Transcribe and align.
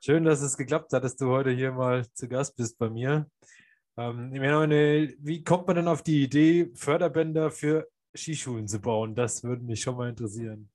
Schön, 0.00 0.22
dass 0.22 0.42
es 0.42 0.56
geklappt 0.56 0.92
hat, 0.92 1.02
dass 1.02 1.16
du 1.16 1.26
heute 1.26 1.50
hier 1.50 1.72
mal 1.72 2.06
zu 2.14 2.28
Gast 2.28 2.56
bist 2.56 2.78
bei 2.78 2.88
mir. 2.88 3.28
Ähm, 3.96 4.32
Emanuel, 4.32 5.16
wie 5.18 5.42
kommt 5.42 5.66
man 5.66 5.74
denn 5.74 5.88
auf 5.88 6.02
die 6.02 6.22
Idee, 6.22 6.70
Förderbänder 6.76 7.50
für 7.50 7.88
Skischulen 8.14 8.68
zu 8.68 8.80
bauen? 8.80 9.16
Das 9.16 9.42
würde 9.42 9.64
mich 9.64 9.80
schon 9.80 9.96
mal 9.96 10.08
interessieren. 10.08 10.70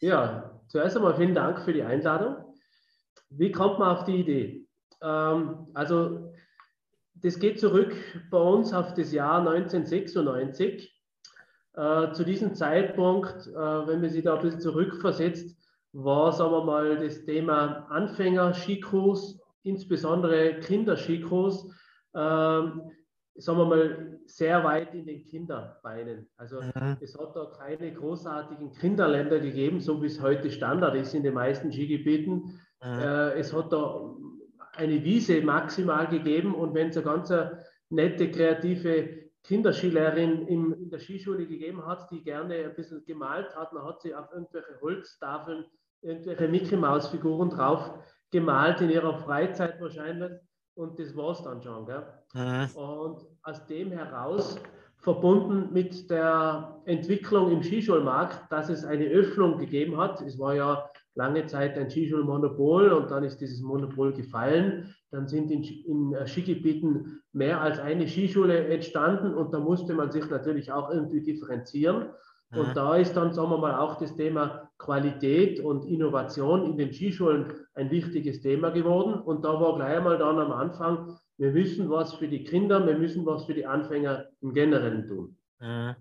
Ja, 0.00 0.58
zuerst 0.68 0.96
einmal 0.96 1.16
vielen 1.16 1.34
Dank 1.34 1.60
für 1.60 1.74
die 1.74 1.82
Einladung. 1.82 2.36
Wie 3.28 3.52
kommt 3.52 3.78
man 3.78 3.94
auf 3.94 4.04
die 4.04 4.20
Idee? 4.20 4.66
Ähm, 5.02 5.66
also, 5.74 6.32
das 7.16 7.38
geht 7.38 7.60
zurück 7.60 7.94
bei 8.30 8.38
uns 8.38 8.72
auf 8.72 8.94
das 8.94 9.12
Jahr 9.12 9.40
1996. 9.40 10.98
Äh, 11.74 12.12
zu 12.12 12.24
diesem 12.24 12.54
Zeitpunkt, 12.54 13.48
äh, 13.48 13.54
wenn 13.54 14.00
man 14.00 14.08
sich 14.08 14.24
da 14.24 14.36
ein 14.36 14.42
bisschen 14.42 14.60
zurückversetzt, 14.62 15.61
war, 15.92 16.32
sagen 16.32 16.52
wir 16.52 16.64
mal, 16.64 16.96
das 16.96 17.24
Thema 17.24 17.86
Anfänger-Skikurs, 17.90 19.40
insbesondere 19.62 20.60
Kinderskikurs, 20.60 21.66
ähm, 22.14 22.90
sagen 23.34 23.58
wir 23.58 23.64
mal, 23.64 24.20
sehr 24.26 24.64
weit 24.64 24.94
in 24.94 25.06
den 25.06 25.24
Kinderbeinen. 25.24 26.28
Also 26.36 26.60
mhm. 26.60 26.96
es 27.00 27.18
hat 27.18 27.34
da 27.36 27.52
keine 27.58 27.92
großartigen 27.92 28.72
Kinderländer 28.72 29.40
gegeben, 29.40 29.80
so 29.80 30.02
wie 30.02 30.06
es 30.06 30.20
heute 30.20 30.50
Standard 30.50 30.94
ist 30.94 31.14
in 31.14 31.22
den 31.22 31.34
meisten 31.34 31.72
Skigebieten. 31.72 32.60
Mhm. 32.82 32.98
Äh, 32.98 33.32
es 33.34 33.52
hat 33.52 33.72
da 33.72 34.14
eine 34.74 35.04
Wiese 35.04 35.42
maximal 35.42 36.08
gegeben 36.08 36.54
und 36.54 36.74
wenn 36.74 36.88
es 36.88 36.96
eine 36.96 37.04
ganz 37.04 37.32
nette, 37.90 38.30
kreative 38.30 39.22
Kinderskilehrerin 39.44 40.46
in 40.46 40.90
der 40.90 40.98
Skischule 40.98 41.46
gegeben 41.46 41.84
hat, 41.84 42.10
die 42.10 42.22
gerne 42.22 42.54
ein 42.54 42.74
bisschen 42.74 43.04
gemalt 43.04 43.54
hat, 43.56 43.72
dann 43.72 43.84
hat 43.84 44.00
sie 44.00 44.14
auf 44.14 44.32
irgendwelche 44.32 44.80
Holztafeln 44.80 45.66
irgendwelche 46.02 46.48
Mickey 46.48 46.76
Maus 46.76 47.08
Figuren 47.08 47.50
drauf 47.50 47.90
gemalt 48.30 48.80
in 48.80 48.90
ihrer 48.90 49.18
Freizeit 49.18 49.80
wahrscheinlich 49.80 50.32
und 50.74 50.98
das 50.98 51.14
war 51.16 51.32
es 51.32 51.42
dann 51.42 51.62
schon. 51.62 51.86
Gell? 51.86 52.04
Mhm. 52.34 52.76
Und 52.76 53.26
aus 53.42 53.66
dem 53.66 53.92
heraus 53.92 54.58
verbunden 54.98 55.72
mit 55.72 56.08
der 56.10 56.80
Entwicklung 56.84 57.50
im 57.50 57.62
Skischulmarkt, 57.62 58.50
dass 58.50 58.68
es 58.68 58.84
eine 58.84 59.06
Öffnung 59.06 59.58
gegeben 59.58 59.96
hat. 59.96 60.20
Es 60.22 60.38
war 60.38 60.54
ja 60.54 60.88
lange 61.14 61.44
Zeit 61.46 61.76
ein 61.76 61.90
Skischulmonopol 61.90 62.92
und 62.92 63.10
dann 63.10 63.24
ist 63.24 63.40
dieses 63.40 63.60
Monopol 63.60 64.12
gefallen. 64.12 64.94
Dann 65.10 65.26
sind 65.26 65.50
in, 65.50 65.64
in 65.64 66.26
Skigebieten 66.26 67.20
mehr 67.32 67.60
als 67.60 67.80
eine 67.80 68.08
Skischule 68.08 68.68
entstanden 68.68 69.34
und 69.34 69.52
da 69.52 69.58
musste 69.58 69.92
man 69.92 70.10
sich 70.10 70.30
natürlich 70.30 70.72
auch 70.72 70.90
irgendwie 70.90 71.20
differenzieren. 71.20 72.06
Und 72.54 72.68
mhm. 72.68 72.74
da 72.74 72.96
ist 72.96 73.14
dann, 73.14 73.32
sagen 73.32 73.50
wir 73.50 73.58
mal, 73.58 73.78
auch 73.78 73.98
das 73.98 74.14
Thema 74.14 74.70
Qualität 74.78 75.60
und 75.60 75.84
Innovation 75.86 76.66
in 76.66 76.76
den 76.76 76.92
Skischulen 76.92 77.52
ein 77.74 77.90
wichtiges 77.90 78.42
Thema 78.42 78.70
geworden. 78.70 79.14
Und 79.14 79.44
da 79.44 79.58
war 79.60 79.76
gleich 79.76 79.96
einmal 79.96 80.18
dann 80.18 80.38
am 80.38 80.52
Anfang, 80.52 81.16
wir 81.38 81.52
müssen 81.52 81.88
was 81.88 82.14
für 82.14 82.28
die 82.28 82.44
Kinder, 82.44 82.86
wir 82.86 82.98
müssen 82.98 83.24
was 83.24 83.46
für 83.46 83.54
die 83.54 83.64
Anfänger 83.64 84.26
im 84.40 84.52
Generellen 84.52 85.06
tun. 85.06 85.36
Mhm. 85.60 85.96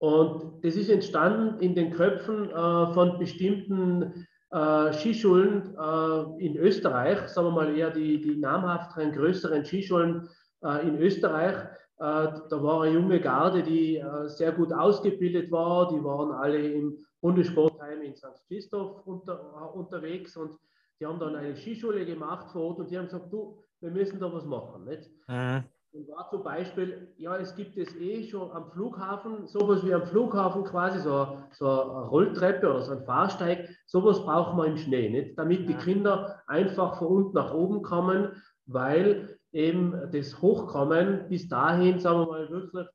Und 0.00 0.64
das 0.64 0.76
ist 0.76 0.90
entstanden 0.90 1.60
in 1.60 1.74
den 1.74 1.92
Köpfen 1.92 2.50
äh, 2.50 2.92
von 2.94 3.18
bestimmten 3.18 4.26
äh, 4.50 4.92
Skischulen 4.92 5.76
äh, 5.76 6.44
in 6.44 6.56
Österreich, 6.56 7.28
sagen 7.28 7.48
wir 7.48 7.52
mal 7.52 7.76
eher 7.76 7.90
die, 7.90 8.20
die 8.20 8.36
namhafteren, 8.36 9.12
größeren 9.12 9.64
Skischulen 9.64 10.28
äh, 10.62 10.86
in 10.86 10.98
Österreich, 10.98 11.56
da 11.98 12.62
war 12.62 12.82
eine 12.82 12.94
junge 12.94 13.20
Garde, 13.20 13.62
die 13.62 13.96
äh, 13.96 14.28
sehr 14.28 14.52
gut 14.52 14.72
ausgebildet 14.72 15.50
war. 15.50 15.88
Die 15.88 16.02
waren 16.02 16.32
alle 16.32 16.60
im 16.60 17.04
Bundessportheim 17.20 18.02
in 18.02 18.14
St. 18.14 18.46
Christoph 18.46 19.04
unter, 19.04 19.34
äh, 19.34 19.76
unterwegs 19.76 20.36
und 20.36 20.58
die 21.00 21.06
haben 21.06 21.18
dann 21.18 21.36
eine 21.36 21.56
Skischule 21.56 22.04
gemacht 22.04 22.50
vor 22.52 22.62
Ort 22.62 22.80
und 22.80 22.90
die 22.90 22.98
haben 22.98 23.06
gesagt, 23.06 23.32
du, 23.32 23.62
wir 23.80 23.90
müssen 23.90 24.20
da 24.20 24.32
was 24.32 24.44
machen. 24.44 24.84
Nicht? 24.84 25.10
Mhm. 25.28 25.64
Und 25.92 26.08
war 26.08 26.28
zum 26.30 26.44
Beispiel, 26.44 27.14
ja, 27.16 27.36
es 27.36 27.54
gibt 27.56 27.76
es 27.76 27.96
eh 27.96 28.22
schon 28.22 28.52
am 28.52 28.70
Flughafen, 28.70 29.46
sowas 29.46 29.84
wie 29.84 29.94
am 29.94 30.04
Flughafen 30.06 30.64
quasi, 30.64 31.00
so, 31.00 31.38
so 31.52 31.66
eine 31.66 32.08
Rolltreppe 32.08 32.68
oder 32.68 32.82
so 32.82 32.92
ein 32.92 33.04
Fahrsteig, 33.04 33.68
sowas 33.86 34.22
brauchen 34.22 34.58
wir 34.58 34.66
im 34.66 34.76
Schnee, 34.76 35.08
nicht? 35.08 35.38
damit 35.38 35.68
die 35.68 35.74
Kinder 35.74 36.42
einfach 36.46 36.98
von 36.98 37.08
unten 37.08 37.34
nach 37.34 37.54
oben 37.54 37.82
kommen, 37.82 38.42
weil 38.66 39.37
eben 39.52 39.94
das 40.12 40.40
Hochkommen 40.40 41.28
bis 41.28 41.48
dahin, 41.48 41.98
sagen 41.98 42.20
wir 42.20 42.26
mal, 42.26 42.50
wirklich 42.50 42.86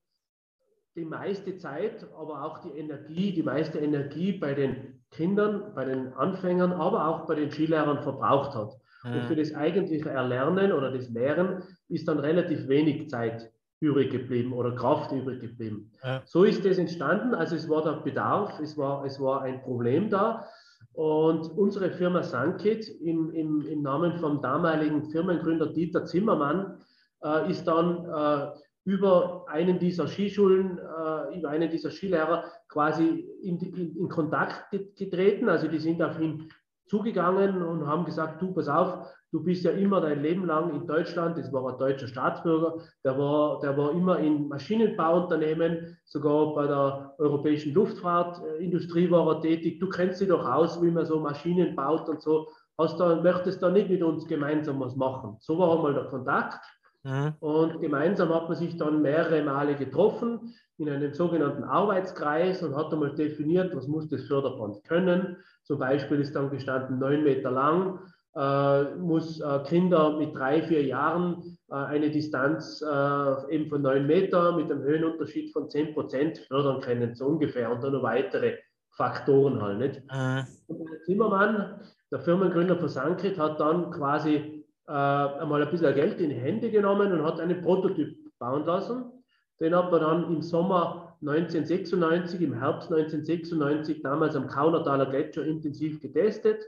die 0.96 1.06
meiste 1.06 1.58
Zeit, 1.58 2.06
aber 2.16 2.44
auch 2.44 2.60
die 2.60 2.78
Energie, 2.78 3.34
die 3.34 3.44
meiste 3.44 3.80
Energie 3.80 4.34
bei 4.34 4.54
den 4.54 5.04
Kindern, 5.12 5.74
bei 5.74 5.86
den 5.86 6.14
Anfängern, 6.14 6.72
aber 6.72 7.08
auch 7.08 7.26
bei 7.26 7.36
den 7.36 7.52
Skilehrern 7.52 8.04
verbraucht 8.04 8.54
hat. 8.56 8.74
Mhm. 9.04 9.14
Und 9.14 9.24
für 9.24 9.36
das 9.36 9.54
eigentliche 9.54 10.10
Erlernen 10.10 10.72
oder 10.72 10.92
das 10.92 11.10
Lehren 11.10 11.64
ist 11.90 12.08
dann 12.08 12.20
relativ 12.20 12.68
wenig 12.68 13.10
Zeit 13.10 13.52
übrig 13.80 14.12
geblieben 14.12 14.54
oder 14.54 14.74
Kraft 14.76 15.12
übrig 15.12 15.42
geblieben. 15.42 15.92
Ja. 16.04 16.22
So 16.26 16.44
ist 16.46 16.64
das 16.64 16.78
entstanden. 16.78 17.34
Also 17.34 17.56
es 17.56 17.68
war 17.68 17.84
der 17.84 18.02
Bedarf, 18.02 18.60
es 18.60 18.78
war, 18.78 19.04
es 19.06 19.20
war 19.20 19.42
ein 19.42 19.62
Problem 19.62 20.10
da. 20.10 20.48
Und 20.94 21.58
unsere 21.58 21.90
Firma 21.92 22.22
Sunkit 22.22 22.88
im, 23.02 23.32
im, 23.32 23.62
im 23.62 23.82
Namen 23.82 24.18
vom 24.18 24.42
damaligen 24.42 25.04
Firmengründer 25.06 25.74
Dieter 25.74 26.06
Zimmermann 26.06 26.78
äh, 27.24 27.50
ist 27.50 27.66
dann 27.66 28.06
äh, 28.06 28.52
über 28.86 29.46
einen 29.48 29.80
dieser 29.80 30.08
Skischulen, 30.08 30.78
äh, 30.78 31.38
über 31.38 31.50
einen 31.50 31.72
dieser 31.72 31.90
Skilehrer 31.90 32.44
quasi 32.68 33.28
in, 33.42 33.60
in, 33.60 33.96
in 33.96 34.10
Kontakt 34.10 34.72
getreten. 34.96 35.50
Also 35.50 35.68
die 35.68 35.80
sind 35.80 36.02
auf 36.02 36.20
ihn 36.20 36.50
zugegangen 36.86 37.64
und 37.64 37.88
haben 37.88 38.06
gesagt, 38.06 38.42
du 38.42 38.54
pass 38.54 38.68
auf, 38.68 39.08
du 39.34 39.44
bist 39.44 39.66
ja 39.66 39.72
immer 39.72 40.00
dein 40.00 40.22
Leben 40.22 40.46
lang 40.46 40.70
in 40.76 40.86
Deutschland, 40.86 41.38
das 41.40 41.52
war 41.52 41.74
ein 41.74 41.80
deutscher 41.80 42.08
Staatsbürger, 42.08 42.76
der 43.04 43.18
war, 43.18 43.60
der 43.62 43.76
war 43.76 43.92
immer 43.92 44.20
in 44.20 44.48
Maschinenbauunternehmen, 44.48 45.98
sogar 46.06 46.54
bei 46.54 46.68
der 46.68 47.16
europäischen 47.18 47.74
Luftfahrtindustrie 47.74 49.10
war 49.10 49.28
er 49.28 49.42
tätig. 49.42 49.80
Du 49.80 49.90
kennst 49.90 50.22
dich 50.22 50.28
doch 50.28 50.48
aus, 50.48 50.82
wie 50.84 50.92
man 50.92 51.08
so 51.08 51.20
Maschinen 51.20 51.76
baut 51.76 52.08
und 52.08 52.22
so. 52.22 52.48
Hast 52.78 53.00
da, 53.00 53.16
möchtest 53.16 53.62
da 53.64 53.70
nicht 53.70 53.90
mit 53.90 54.04
uns 54.04 54.28
gemeinsam 54.28 54.80
was 54.80 54.96
machen? 54.96 55.36
So 55.40 55.58
war 55.58 55.76
einmal 55.76 55.96
der 55.96 56.06
Kontakt. 56.06 56.64
Mhm. 57.04 57.34
Und 57.40 57.82
gemeinsam 57.82 58.30
hat 58.34 58.50
man 58.50 58.58
sich 58.58 58.78
dann 58.78 59.02
mehrere 59.02 59.44
Male 59.44 59.76
getroffen 59.76 60.54
in 60.78 60.90
einem 60.90 61.14
sogenannten 61.14 61.64
Arbeitskreis 61.64 62.62
und 62.62 62.76
hat 62.76 62.94
einmal 62.94 63.16
definiert, 63.16 63.76
was 63.76 63.88
muss 63.88 64.08
das 64.10 64.24
Förderband 64.26 64.84
können. 64.84 65.38
Zum 65.64 65.80
Beispiel 65.80 66.20
ist 66.20 66.36
dann 66.36 66.52
gestanden, 66.52 67.00
neun 67.00 67.24
Meter 67.24 67.52
lang, 67.52 68.00
muss 68.36 69.40
äh, 69.40 69.60
Kinder 69.68 70.18
mit 70.18 70.36
drei, 70.36 70.64
vier 70.64 70.84
Jahren 70.84 71.58
äh, 71.70 71.76
eine 71.76 72.10
Distanz 72.10 72.82
äh, 72.82 73.54
eben 73.54 73.70
von 73.70 73.84
neun 73.84 74.08
Meter 74.08 74.54
mit 74.54 74.72
einem 74.72 74.82
Höhenunterschied 74.82 75.54
von 75.54 75.70
10 75.70 75.94
Prozent 75.94 76.40
fördern 76.40 76.82
können, 76.82 77.14
so 77.14 77.28
ungefähr. 77.28 77.72
Und 77.72 77.84
dann 77.84 77.94
noch 77.94 78.02
weitere 78.02 78.58
Faktoren 78.92 79.62
halt. 79.62 79.78
Nicht? 79.80 80.02
Mhm. 80.12 80.48
Und 80.68 80.90
der 80.90 81.02
Zimmermann, 81.04 81.82
der 82.12 82.20
Firmengründer 82.20 82.78
von 82.78 82.90
Sankrit, 82.90 83.38
hat 83.38 83.60
dann 83.60 83.92
quasi 83.92 84.66
äh, 84.88 84.92
einmal 84.92 85.62
ein 85.62 85.70
bisschen 85.70 85.94
Geld 85.94 86.20
in 86.20 86.30
die 86.30 86.36
Hände 86.36 86.72
genommen 86.72 87.12
und 87.12 87.24
hat 87.24 87.40
einen 87.40 87.62
Prototyp 87.62 88.18
bauen 88.40 88.66
lassen. 88.66 89.12
Den 89.60 89.76
hat 89.76 89.92
man 89.92 90.02
dann 90.02 90.24
im 90.34 90.42
Sommer 90.42 91.18
1996, 91.22 92.42
im 92.42 92.54
Herbst 92.54 92.92
1996, 92.92 94.02
damals 94.02 94.36
am 94.36 94.48
Kaunertaler 94.48 95.06
Gletscher 95.06 95.46
intensiv 95.46 96.02
getestet 96.02 96.60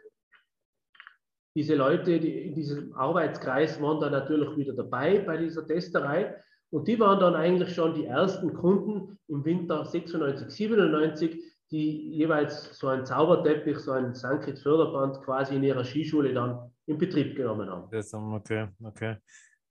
diese 1.55 1.75
Leute 1.75 2.19
die 2.19 2.47
in 2.47 2.53
diesem 2.53 2.93
Arbeitskreis 2.93 3.81
waren 3.81 4.01
dann 4.01 4.11
natürlich 4.11 4.57
wieder 4.57 4.73
dabei 4.73 5.19
bei 5.19 5.37
dieser 5.37 5.65
Testerei. 5.65 6.35
Und 6.69 6.87
die 6.87 6.99
waren 6.99 7.19
dann 7.19 7.35
eigentlich 7.35 7.73
schon 7.73 7.93
die 7.93 8.05
ersten 8.05 8.53
Kunden 8.53 9.17
im 9.29 9.45
Winter 9.45 9.85
96, 9.85 10.49
97, 10.49 11.43
die 11.71 12.09
jeweils 12.15 12.77
so 12.77 12.87
ein 12.87 13.05
Zauberteppich, 13.05 13.77
so 13.77 13.91
ein 13.91 14.13
Sankrit-Förderband 14.13 15.23
quasi 15.23 15.55
in 15.55 15.63
ihrer 15.63 15.85
Skischule 15.85 16.33
dann 16.33 16.71
in 16.85 16.97
Betrieb 16.97 17.35
genommen 17.35 17.69
haben. 17.69 17.89
Okay, 18.33 18.67
okay. 18.83 19.15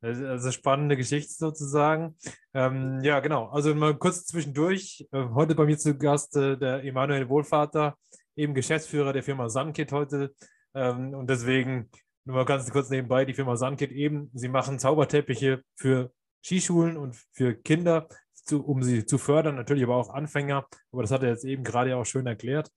Also 0.01 0.51
spannende 0.51 0.97
Geschichte 0.97 1.33
sozusagen. 1.33 2.17
Ähm, 2.53 3.01
ja, 3.03 3.21
genau. 3.21 3.47
Also 3.47 3.75
mal 3.75 3.97
kurz 3.97 4.27
zwischendurch. 4.27 5.07
Äh, 5.13 5.29
heute 5.35 5.55
bei 5.55 5.65
mir 5.65 5.79
zu 5.79 5.97
Gast 5.97 6.37
äh, 6.37 6.59
der 6.59 6.85
Emanuel 6.85 7.29
Wohlvater, 7.29 7.97
eben 8.37 8.55
Geschäftsführer 8.55 9.15
der 9.15 9.23
Firma 9.23 9.49
Sunkit 9.49 9.93
heute 9.93 10.35
Ähm, 10.75 11.15
und 11.15 11.29
deswegen 11.29 11.91
nur 12.25 12.37
mal 12.37 12.45
ganz 12.45 12.71
kurz 12.71 12.91
nebenbei, 12.91 13.25
die 13.25 13.35
Firma 13.35 13.57
Sunkit 13.57 13.93
eben, 13.93 14.31
sie 14.35 14.49
machen 14.49 14.79
Zauberteppiche 14.79 15.63
für 15.77 16.13
Skischulen 16.43 16.97
und 16.97 17.17
für 17.33 17.55
Kinder, 17.55 18.09
zu, 18.33 18.65
um 18.65 18.83
sie 18.83 19.07
zu 19.07 19.19
fördern, 19.19 19.57
natürlich 19.57 19.85
aber 19.85 19.97
auch 19.97 20.11
Anfänger. 20.11 20.67
Aber 20.93 21.03
das 21.03 21.11
hat 21.11 21.23
er 21.23 21.31
jetzt 21.31 21.45
eben 21.45 21.65
gerade 21.65 21.97
auch 21.97 22.05
schön 22.05 22.27
erklärt. 22.27 22.71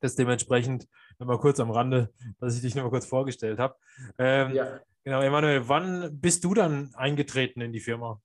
Das 0.00 0.16
dementsprechend 0.16 0.86
nochmal 1.18 1.38
kurz 1.38 1.60
am 1.60 1.70
Rande, 1.70 2.10
dass 2.40 2.56
ich 2.56 2.62
dich 2.62 2.74
nochmal 2.74 2.90
kurz 2.90 3.06
vorgestellt 3.06 3.58
habe. 3.58 3.74
Ähm, 4.18 4.52
ja. 4.54 4.80
Genau, 5.04 5.20
Emanuel, 5.20 5.68
wann 5.68 6.18
bist 6.18 6.44
du 6.44 6.54
dann 6.54 6.90
eingetreten 6.94 7.60
in 7.60 7.72
die 7.72 7.80
Firma? 7.80 8.20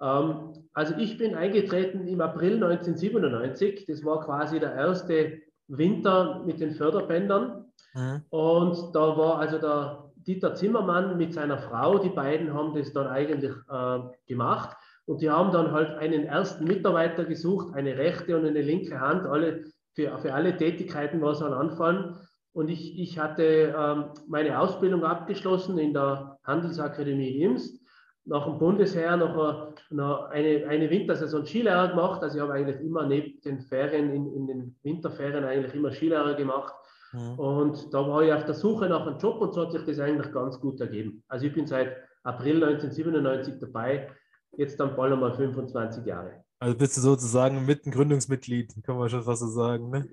Ähm, 0.00 0.68
also 0.72 0.96
ich 0.96 1.16
bin 1.18 1.34
eingetreten 1.34 2.06
im 2.08 2.20
April 2.20 2.54
1997. 2.54 3.86
Das 3.86 4.04
war 4.04 4.24
quasi 4.24 4.58
der 4.58 4.74
erste 4.74 5.40
Winter 5.68 6.42
mit 6.44 6.60
den 6.60 6.74
Förderbändern. 6.74 7.61
Mhm. 7.94 8.22
Und 8.30 8.94
da 8.94 9.16
war 9.16 9.38
also 9.38 9.58
der 9.58 10.10
Dieter 10.16 10.54
Zimmermann 10.54 11.16
mit 11.16 11.34
seiner 11.34 11.58
Frau, 11.58 11.98
die 11.98 12.08
beiden 12.08 12.54
haben 12.54 12.74
das 12.74 12.92
dann 12.92 13.08
eigentlich 13.08 13.52
äh, 13.70 13.98
gemacht. 14.26 14.76
Und 15.04 15.20
die 15.20 15.30
haben 15.30 15.50
dann 15.52 15.72
halt 15.72 15.98
einen 15.98 16.24
ersten 16.24 16.64
Mitarbeiter 16.64 17.24
gesucht, 17.24 17.74
eine 17.74 17.96
rechte 17.98 18.36
und 18.36 18.46
eine 18.46 18.62
linke 18.62 19.00
Hand, 19.00 19.26
alle 19.26 19.64
für, 19.94 20.16
für 20.18 20.32
alle 20.32 20.56
Tätigkeiten, 20.56 21.20
was 21.20 21.42
an 21.42 21.52
anfallen. 21.52 22.16
Und 22.52 22.68
ich, 22.68 22.98
ich 22.98 23.18
hatte 23.18 23.74
ähm, 23.76 24.04
meine 24.28 24.58
Ausbildung 24.58 25.04
abgeschlossen 25.04 25.78
in 25.78 25.92
der 25.92 26.38
Handelsakademie 26.44 27.42
Imst, 27.42 27.82
nach 28.24 28.44
dem 28.44 28.58
Bundesheer 28.58 29.16
noch, 29.16 29.74
noch 29.90 30.30
eine, 30.30 30.66
eine 30.68 30.88
Wintersaison 30.90 31.44
Skilehrer 31.44 31.88
gemacht. 31.88 32.22
Also 32.22 32.36
ich 32.36 32.42
habe 32.42 32.52
eigentlich 32.52 32.80
immer 32.80 33.06
neben 33.06 33.40
den 33.40 33.60
Ferien, 33.60 34.12
in, 34.12 34.32
in 34.32 34.46
den 34.46 34.76
Winterferien 34.82 35.44
eigentlich 35.44 35.74
immer 35.74 35.90
Skilehrer 35.90 36.34
gemacht. 36.34 36.72
Mhm. 37.12 37.38
Und 37.38 37.94
da 37.94 38.06
war 38.06 38.22
ich 38.22 38.32
auf 38.32 38.44
der 38.44 38.54
Suche 38.54 38.88
nach 38.88 39.06
einem 39.06 39.18
Job 39.18 39.40
und 39.40 39.54
so 39.54 39.62
hat 39.62 39.72
sich 39.72 39.84
das 39.84 39.98
eigentlich 39.98 40.32
ganz 40.32 40.58
gut 40.58 40.80
ergeben. 40.80 41.22
Also 41.28 41.46
ich 41.46 41.52
bin 41.52 41.66
seit 41.66 41.96
April 42.22 42.62
1997 42.62 43.54
dabei, 43.60 44.08
jetzt 44.56 44.78
dann 44.80 44.96
bald 44.96 45.12
einmal 45.12 45.34
25 45.34 46.06
Jahre. 46.06 46.44
Also 46.58 46.76
bist 46.76 46.96
du 46.96 47.00
sozusagen 47.00 47.66
Mittengründungsmitglied, 47.66 48.82
kann 48.84 48.96
man 48.96 49.08
schon 49.08 49.22
fast 49.22 49.40
so 49.40 49.48
sagen, 49.48 49.90
ne? 49.90 50.08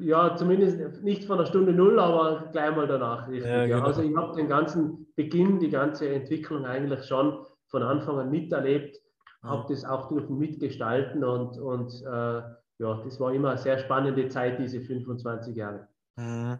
Ja, 0.00 0.34
zumindest 0.36 1.02
nicht 1.02 1.24
von 1.24 1.36
der 1.36 1.44
Stunde 1.44 1.74
Null, 1.74 2.00
aber 2.00 2.48
gleich 2.50 2.74
mal 2.74 2.86
danach. 2.86 3.28
Ja, 3.30 3.66
genau. 3.66 3.84
Also 3.84 4.00
ich 4.00 4.16
habe 4.16 4.34
den 4.34 4.48
ganzen 4.48 5.06
Beginn, 5.16 5.60
die 5.60 5.68
ganze 5.68 6.08
Entwicklung 6.08 6.64
eigentlich 6.64 7.04
schon 7.04 7.44
von 7.66 7.82
Anfang 7.82 8.18
an 8.18 8.30
miterlebt, 8.30 8.96
mhm. 9.42 9.48
habe 9.48 9.66
das 9.68 9.84
auch 9.84 10.08
dürfen 10.08 10.38
mitgestalten 10.38 11.22
und, 11.24 11.58
und 11.58 11.92
äh, 12.06 12.42
ja, 12.78 13.02
das 13.04 13.20
war 13.20 13.34
immer 13.34 13.50
eine 13.50 13.58
sehr 13.58 13.78
spannende 13.78 14.28
Zeit, 14.28 14.58
diese 14.58 14.80
25 14.80 15.54
Jahre. 15.54 15.88
Mhm. 16.16 16.58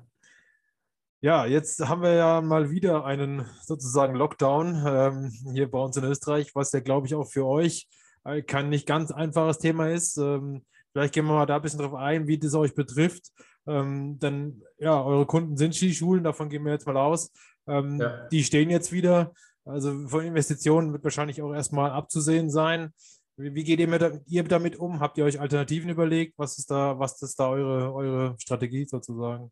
Ja, 1.20 1.46
jetzt 1.46 1.80
haben 1.88 2.02
wir 2.02 2.14
ja 2.14 2.40
mal 2.40 2.70
wieder 2.70 3.04
einen 3.04 3.46
sozusagen 3.62 4.16
Lockdown 4.16 4.82
ähm, 4.84 5.32
hier 5.52 5.70
bei 5.70 5.78
uns 5.78 5.96
in 5.96 6.04
Österreich, 6.04 6.52
was 6.54 6.72
ja, 6.72 6.80
glaube 6.80 7.06
ich, 7.06 7.14
auch 7.14 7.30
für 7.30 7.46
euch 7.46 7.88
äh, 8.24 8.42
kein 8.42 8.70
nicht 8.70 8.86
ganz 8.86 9.12
einfaches 9.12 9.58
Thema 9.58 9.88
ist. 9.88 10.16
Ähm, 10.16 10.64
vielleicht 10.90 11.14
gehen 11.14 11.26
wir 11.26 11.34
mal 11.34 11.46
da 11.46 11.56
ein 11.56 11.62
bisschen 11.62 11.78
drauf 11.78 11.94
ein, 11.94 12.26
wie 12.26 12.38
das 12.38 12.54
euch 12.54 12.74
betrifft. 12.74 13.30
Ähm, 13.66 14.18
denn 14.18 14.64
ja, 14.78 15.00
eure 15.00 15.26
Kunden 15.26 15.56
sind 15.56 15.76
Skischulen, 15.76 16.24
davon 16.24 16.48
gehen 16.48 16.64
wir 16.64 16.72
jetzt 16.72 16.86
mal 16.86 16.96
aus. 16.96 17.32
Ähm, 17.68 18.00
ja. 18.00 18.26
Die 18.28 18.42
stehen 18.42 18.70
jetzt 18.70 18.90
wieder. 18.90 19.32
Also 19.64 20.08
von 20.08 20.24
Investitionen 20.24 20.92
wird 20.92 21.04
wahrscheinlich 21.04 21.40
auch 21.40 21.52
erstmal 21.52 21.92
abzusehen 21.92 22.50
sein. 22.50 22.92
Wie, 23.42 23.64
geht 23.64 23.80
ihr, 23.80 23.88
mit, 23.88 24.02
ihr, 24.26 24.44
damit 24.44 24.76
um? 24.76 25.00
Habt 25.00 25.18
ihr 25.18 25.24
euch 25.24 25.40
Alternativen 25.40 25.90
überlegt? 25.90 26.34
Was 26.38 26.58
ist 26.58 26.70
da, 26.70 26.98
was 26.98 27.20
ist 27.22 27.38
da 27.38 27.48
eure, 27.50 27.92
eure 27.92 28.36
Strategie 28.38 28.84
sozusagen? 28.84 29.50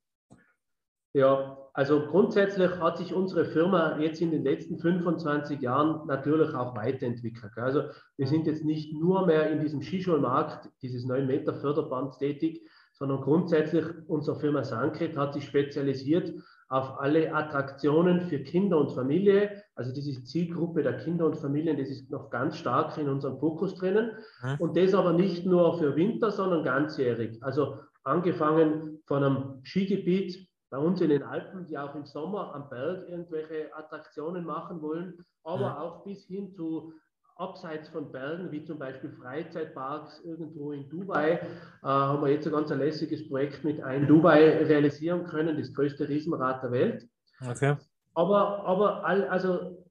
Ja, 1.12 1.58
also 1.72 2.06
grundsätzlich 2.06 2.70
hat 2.78 2.98
sich 2.98 3.12
unsere 3.12 3.44
Firma 3.44 3.98
jetzt 3.98 4.20
in 4.20 4.30
den 4.30 4.44
letzten 4.44 4.78
25 4.78 5.60
Jahren 5.60 6.06
natürlich 6.06 6.54
auch 6.54 6.76
weiterentwickelt. 6.76 7.52
Also 7.56 7.82
wir 8.16 8.28
sind 8.28 8.46
jetzt 8.46 8.64
nicht 8.64 8.92
nur 8.92 9.26
mehr 9.26 9.50
in 9.50 9.60
diesem 9.60 9.82
Skischulmarkt, 9.82 10.70
dieses 10.82 11.04
9 11.04 11.26
Meter 11.26 11.54
Förderbands 11.54 12.18
tätig, 12.18 12.62
sondern 12.92 13.22
grundsätzlich 13.22 13.84
unsere 14.06 14.38
Firma 14.38 14.62
Sankret 14.62 15.16
hat 15.16 15.34
sich 15.34 15.46
spezialisiert 15.46 16.32
auf 16.70 17.00
alle 17.00 17.34
Attraktionen 17.34 18.22
für 18.22 18.38
Kinder 18.38 18.78
und 18.78 18.92
Familie. 18.92 19.62
Also 19.74 19.92
diese 19.92 20.22
Zielgruppe 20.22 20.82
der 20.82 20.98
Kinder 20.98 21.26
und 21.26 21.36
Familien, 21.36 21.76
das 21.76 21.88
ist 21.88 22.10
noch 22.10 22.30
ganz 22.30 22.56
stark 22.56 22.96
in 22.96 23.08
unserem 23.08 23.38
Fokus 23.38 23.74
drinnen. 23.74 24.12
Und 24.60 24.76
das 24.76 24.94
aber 24.94 25.12
nicht 25.12 25.44
nur 25.44 25.78
für 25.78 25.96
Winter, 25.96 26.30
sondern 26.30 26.62
ganzjährig. 26.62 27.42
Also 27.42 27.78
angefangen 28.04 29.00
von 29.06 29.24
einem 29.24 29.60
Skigebiet 29.64 30.48
bei 30.70 30.78
uns 30.78 31.00
in 31.00 31.10
den 31.10 31.24
Alpen, 31.24 31.66
die 31.66 31.76
auch 31.76 31.96
im 31.96 32.06
Sommer 32.06 32.54
am 32.54 32.68
Berg 32.70 33.08
irgendwelche 33.08 33.74
Attraktionen 33.76 34.44
machen 34.44 34.80
wollen, 34.80 35.18
aber 35.42 35.62
ja. 35.62 35.80
auch 35.80 36.04
bis 36.04 36.24
hin 36.26 36.52
zu 36.52 36.92
abseits 37.40 37.88
von 37.88 38.12
Bergen, 38.12 38.52
wie 38.52 38.62
zum 38.64 38.78
Beispiel 38.78 39.10
Freizeitparks 39.10 40.20
irgendwo 40.24 40.72
in 40.72 40.88
Dubai, 40.88 41.32
äh, 41.32 41.40
haben 41.82 42.22
wir 42.22 42.30
jetzt 42.30 42.46
ein 42.46 42.52
ganz 42.52 42.70
lässiges 42.70 43.26
Projekt 43.28 43.64
mit 43.64 43.82
ein 43.82 44.06
Dubai 44.06 44.58
realisieren 44.58 45.24
können, 45.24 45.56
das 45.56 45.72
größte 45.72 46.08
Riesenrad 46.08 46.62
der 46.62 46.70
Welt. 46.70 47.08
Okay. 47.48 47.76
Aber, 48.14 48.64
aber 48.66 49.04
all, 49.04 49.24
also 49.28 49.84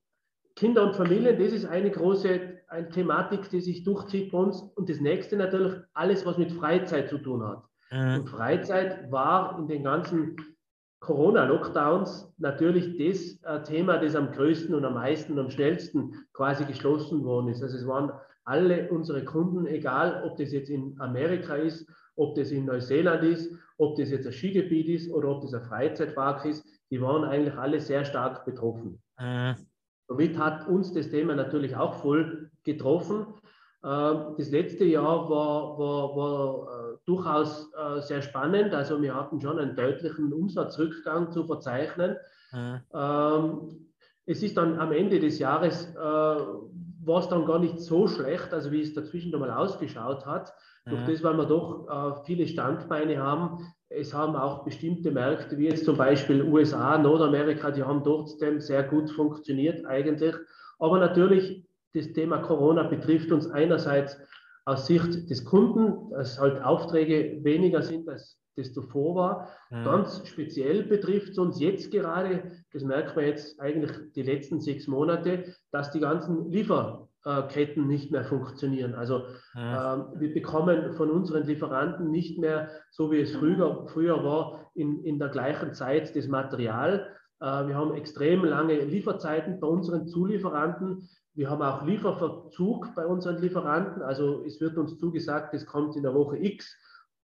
Kinder 0.55 0.83
und 0.83 0.95
Familien, 0.95 1.39
das 1.39 1.51
ist 1.51 1.65
eine 1.65 1.89
große 1.89 2.59
eine 2.69 2.89
Thematik, 2.89 3.49
die 3.49 3.61
sich 3.61 3.83
durchzieht 3.83 4.31
bei 4.31 4.37
uns. 4.37 4.61
Und 4.75 4.89
das 4.89 4.99
nächste 4.99 5.35
natürlich 5.37 5.73
alles, 5.93 6.25
was 6.25 6.37
mit 6.37 6.51
Freizeit 6.51 7.09
zu 7.09 7.17
tun 7.17 7.43
hat. 7.43 7.63
Mhm. 7.91 8.19
Und 8.19 8.29
Freizeit 8.29 9.11
war 9.11 9.57
in 9.57 9.67
den 9.67 9.83
ganzen 9.83 10.35
Corona-Lockdowns 11.09 12.31
natürlich 12.37 12.95
das 12.97 13.41
äh, 13.41 13.63
Thema, 13.63 13.97
das 13.97 14.15
am 14.15 14.31
größten 14.31 14.75
und 14.75 14.85
am 14.85 14.93
meisten 14.93 15.33
und 15.33 15.39
am 15.39 15.49
schnellsten 15.49 16.13
quasi 16.33 16.65
geschlossen 16.65 17.23
worden 17.23 17.47
ist. 17.47 17.63
Also 17.63 17.77
es 17.77 17.87
waren 17.87 18.11
alle 18.43 18.87
unsere 18.91 19.25
Kunden, 19.25 19.65
egal 19.65 20.23
ob 20.23 20.37
das 20.37 20.51
jetzt 20.51 20.69
in 20.69 20.95
Amerika 20.99 21.55
ist, 21.55 21.89
ob 22.15 22.35
das 22.35 22.51
in 22.51 22.65
Neuseeland 22.65 23.23
ist, 23.23 23.51
ob 23.79 23.97
das 23.97 24.11
jetzt 24.11 24.27
ein 24.27 24.33
Skigebiet 24.33 24.87
ist 24.87 25.11
oder 25.11 25.29
ob 25.29 25.41
das 25.41 25.55
ein 25.55 25.63
Freizeitpark 25.63 26.45
ist, 26.45 26.63
die 26.91 27.01
waren 27.01 27.23
eigentlich 27.23 27.55
alle 27.55 27.79
sehr 27.79 28.05
stark 28.05 28.45
betroffen. 28.45 29.01
Mhm. 29.19 29.55
Somit 30.07 30.37
hat 30.37 30.67
uns 30.67 30.93
das 30.93 31.09
Thema 31.09 31.33
natürlich 31.33 31.75
auch 31.75 31.95
voll 31.95 32.51
getroffen. 32.63 33.25
Ähm, 33.83 34.35
das 34.37 34.51
letzte 34.51 34.85
Jahr 34.85 35.29
war, 35.29 35.77
war, 35.79 36.15
war 36.15 36.99
durchaus 37.05 37.71
äh, 37.73 38.01
sehr 38.01 38.21
spannend. 38.21 38.73
Also 38.73 39.01
wir 39.01 39.15
hatten 39.15 39.41
schon 39.41 39.59
einen 39.59 39.75
deutlichen 39.75 40.31
Umsatzrückgang 40.31 41.31
zu 41.31 41.45
verzeichnen. 41.45 42.17
Mhm. 42.51 42.81
Ähm, 42.93 43.89
es 44.25 44.43
ist 44.43 44.57
dann 44.57 44.79
am 44.79 44.91
Ende 44.91 45.19
des 45.19 45.39
Jahres, 45.39 45.93
äh, 45.95 45.97
war 45.97 47.19
es 47.19 47.27
dann 47.29 47.45
gar 47.45 47.59
nicht 47.59 47.79
so 47.79 48.07
schlecht, 48.07 48.53
also 48.53 48.71
wie 48.71 48.81
es 48.81 48.93
dazwischen 48.93 49.37
mal 49.39 49.51
ausgeschaut 49.51 50.25
hat. 50.25 50.53
Mhm. 50.85 50.91
Durch 50.91 51.05
das, 51.05 51.23
weil 51.23 51.37
wir 51.37 51.45
doch 51.45 51.87
äh, 51.87 52.23
viele 52.25 52.47
Standbeine 52.47 53.17
haben. 53.17 53.65
Es 53.89 54.13
haben 54.13 54.35
auch 54.35 54.63
bestimmte 54.63 55.09
Märkte, 55.09 55.57
wie 55.57 55.67
jetzt 55.67 55.83
zum 55.83 55.97
Beispiel 55.97 56.43
USA, 56.43 56.95
Nordamerika, 56.99 57.71
die 57.71 57.81
haben 57.83 58.03
trotzdem 58.03 58.59
sehr 58.59 58.83
gut 58.83 59.09
funktioniert 59.09 59.83
eigentlich. 59.87 60.35
Aber 60.77 60.99
natürlich, 60.99 61.65
das 61.93 62.11
Thema 62.13 62.39
Corona 62.39 62.83
betrifft 62.83 63.31
uns 63.31 63.49
einerseits 63.49 64.17
aus 64.65 64.85
Sicht 64.85 65.29
des 65.29 65.45
Kunden, 65.45 66.11
dass 66.11 66.39
halt 66.39 66.61
Aufträge 66.63 67.43
weniger 67.43 67.81
sind, 67.81 68.07
als 68.07 68.39
das 68.59 68.73
zuvor 68.73 69.15
war. 69.15 69.49
Mhm. 69.71 69.85
Ganz 69.85 70.27
speziell 70.27 70.83
betrifft 70.83 71.29
es 71.29 71.37
uns 71.37 71.59
jetzt 71.59 71.91
gerade, 71.91 72.51
das 72.73 72.83
merkt 72.83 73.15
man 73.15 73.25
jetzt 73.25 73.59
eigentlich 73.59 73.91
die 74.15 74.21
letzten 74.23 74.59
sechs 74.59 74.87
Monate, 74.87 75.55
dass 75.71 75.91
die 75.91 75.99
ganzen 75.99 76.51
Lieferketten 76.51 77.87
nicht 77.87 78.11
mehr 78.11 78.25
funktionieren. 78.25 78.93
Also 78.93 79.19
mhm. 79.55 79.59
äh, 79.59 80.19
wir 80.19 80.33
bekommen 80.33 80.93
von 80.93 81.09
unseren 81.09 81.47
Lieferanten 81.47 82.11
nicht 82.11 82.37
mehr, 82.39 82.69
so 82.91 83.11
wie 83.11 83.21
es 83.21 83.35
früher, 83.35 83.87
früher 83.87 84.23
war, 84.23 84.69
in, 84.75 85.03
in 85.03 85.17
der 85.19 85.29
gleichen 85.29 85.73
Zeit 85.73 86.15
das 86.15 86.27
Material. 86.27 87.07
Äh, 87.39 87.67
wir 87.67 87.75
haben 87.75 87.95
extrem 87.95 88.43
lange 88.43 88.79
Lieferzeiten 88.79 89.59
bei 89.59 89.67
unseren 89.67 90.07
Zulieferanten. 90.07 91.07
Wir 91.33 91.49
haben 91.49 91.61
auch 91.61 91.85
Lieferverzug 91.85 92.93
bei 92.95 93.05
unseren 93.05 93.41
Lieferanten. 93.41 94.01
Also 94.01 94.43
es 94.45 94.59
wird 94.59 94.77
uns 94.77 94.97
zugesagt, 94.97 95.53
es 95.53 95.65
kommt 95.65 95.95
in 95.95 96.03
der 96.03 96.13
Woche 96.13 96.37
X. 96.37 96.75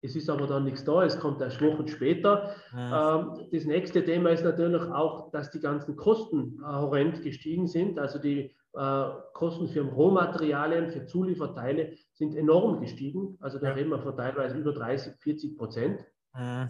Es 0.02 0.14
ist 0.14 0.28
aber 0.28 0.46
dann 0.46 0.64
nichts 0.64 0.84
da, 0.84 1.02
es 1.02 1.18
kommt 1.18 1.40
erst 1.40 1.62
Wochen 1.62 1.88
später. 1.88 2.54
Ja. 2.74 3.20
Ähm, 3.20 3.48
das 3.50 3.64
nächste 3.64 4.04
Thema 4.04 4.30
ist 4.30 4.44
natürlich 4.44 4.82
auch, 4.82 5.30
dass 5.30 5.50
die 5.50 5.60
ganzen 5.60 5.96
Kosten 5.96 6.60
horrend 6.62 7.22
gestiegen 7.22 7.66
sind. 7.66 7.98
Also 7.98 8.18
die 8.18 8.54
äh, 8.74 9.04
Kosten 9.32 9.68
für 9.68 9.80
Rohmaterialien, 9.80 10.90
für 10.90 11.06
Zulieferteile 11.06 11.94
sind 12.12 12.36
enorm 12.36 12.80
gestiegen. 12.80 13.38
Also 13.40 13.58
da 13.58 13.68
ja. 13.68 13.72
reden 13.72 13.90
wir 13.90 14.00
von 14.00 14.14
teilweise 14.14 14.58
über 14.58 14.72
30, 14.72 15.14
40 15.20 15.56
Prozent. 15.56 16.04
Ja. 16.34 16.68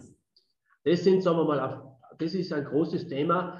Das 0.85 1.03
sind, 1.03 1.21
sagen 1.21 1.37
wir 1.37 1.45
mal, 1.45 1.97
das 2.17 2.33
ist 2.35 2.53
ein 2.53 2.63
großes 2.63 3.07
Thema. 3.07 3.59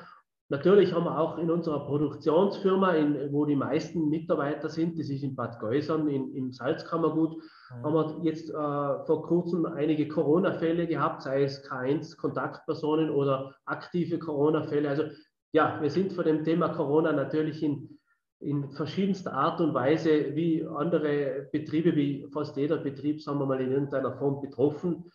Natürlich 0.49 0.93
haben 0.93 1.05
wir 1.05 1.19
auch 1.19 1.39
in 1.39 1.49
unserer 1.49 1.87
Produktionsfirma, 1.87 2.91
in, 2.91 3.33
wo 3.33 3.45
die 3.45 3.55
meisten 3.55 4.09
Mitarbeiter 4.09 4.69
sind, 4.69 4.99
das 4.99 5.09
ist 5.09 5.23
in 5.23 5.35
Bad 5.35 5.59
Geusern, 5.59 6.07
in, 6.07 6.35
im 6.35 6.51
Salzkammergut, 6.51 7.35
mhm. 7.37 7.83
haben 7.83 7.93
wir 7.95 8.23
jetzt 8.23 8.49
äh, 8.51 8.53
vor 8.53 9.23
kurzem 9.23 9.65
einige 9.65 10.07
Corona-Fälle 10.07 10.85
gehabt, 10.85 11.23
sei 11.23 11.43
es 11.43 11.67
K1-Kontaktpersonen 11.67 13.09
oder 13.09 13.55
aktive 13.65 14.19
Corona-Fälle. 14.19 14.87
Also 14.87 15.03
ja, 15.51 15.81
wir 15.81 15.89
sind 15.89 16.13
von 16.13 16.25
dem 16.25 16.43
Thema 16.43 16.69
Corona 16.69 17.11
natürlich 17.11 17.63
in, 17.63 17.97
in 18.39 18.69
verschiedenster 18.69 19.33
Art 19.33 19.59
und 19.61 19.73
Weise 19.73 20.35
wie 20.35 20.63
andere 20.63 21.49
Betriebe, 21.51 21.95
wie 21.95 22.27
fast 22.31 22.55
jeder 22.55 22.77
Betrieb, 22.77 23.19
sagen 23.19 23.39
wir 23.39 23.47
mal, 23.47 23.61
in 23.61 23.71
irgendeiner 23.71 24.15
Form 24.17 24.41
betroffen 24.41 25.11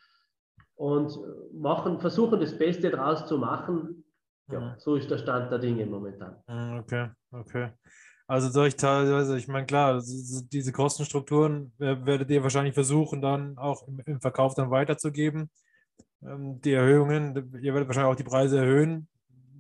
und 0.75 1.17
machen, 1.53 2.01
versuchen 2.01 2.41
das 2.41 2.59
Beste 2.59 2.91
daraus 2.91 3.27
zu 3.27 3.39
machen 3.39 4.03
ja, 4.53 4.61
mhm. 4.61 4.73
so 4.79 4.97
ist 4.97 5.11
der 5.11 5.19
Stand 5.19 5.51
der 5.51 5.59
Dinge 5.59 5.87
momentan. 5.87 6.37
Mhm, 6.49 6.79
okay, 6.79 7.09
okay. 7.33 7.71
Also 8.27 8.53
durch 8.53 8.77
teilweise, 8.77 9.37
ich 9.37 9.49
meine, 9.49 9.67
klar, 9.67 10.01
diese 10.01 10.73
Kostenstrukturen 10.73 11.73
werdet 11.79 12.31
ihr 12.31 12.43
wahrscheinlich 12.45 12.75
versuchen, 12.75 13.21
dann 13.21 13.59
auch 13.59 13.89
im, 14.07 14.21
Verkauf 14.21 14.55
dann 14.55 14.71
weiterzugeben. 14.71 15.51
Ähm, 16.23 16.61
die 16.61 16.73
Erhöhungen, 16.73 17.35
ihr 17.61 17.75
werdet 17.75 17.89
wahrscheinlich 17.89 18.13
auch 18.13 18.17
die 18.17 18.23
Preise 18.23 18.59
erhöhen, 18.59 19.09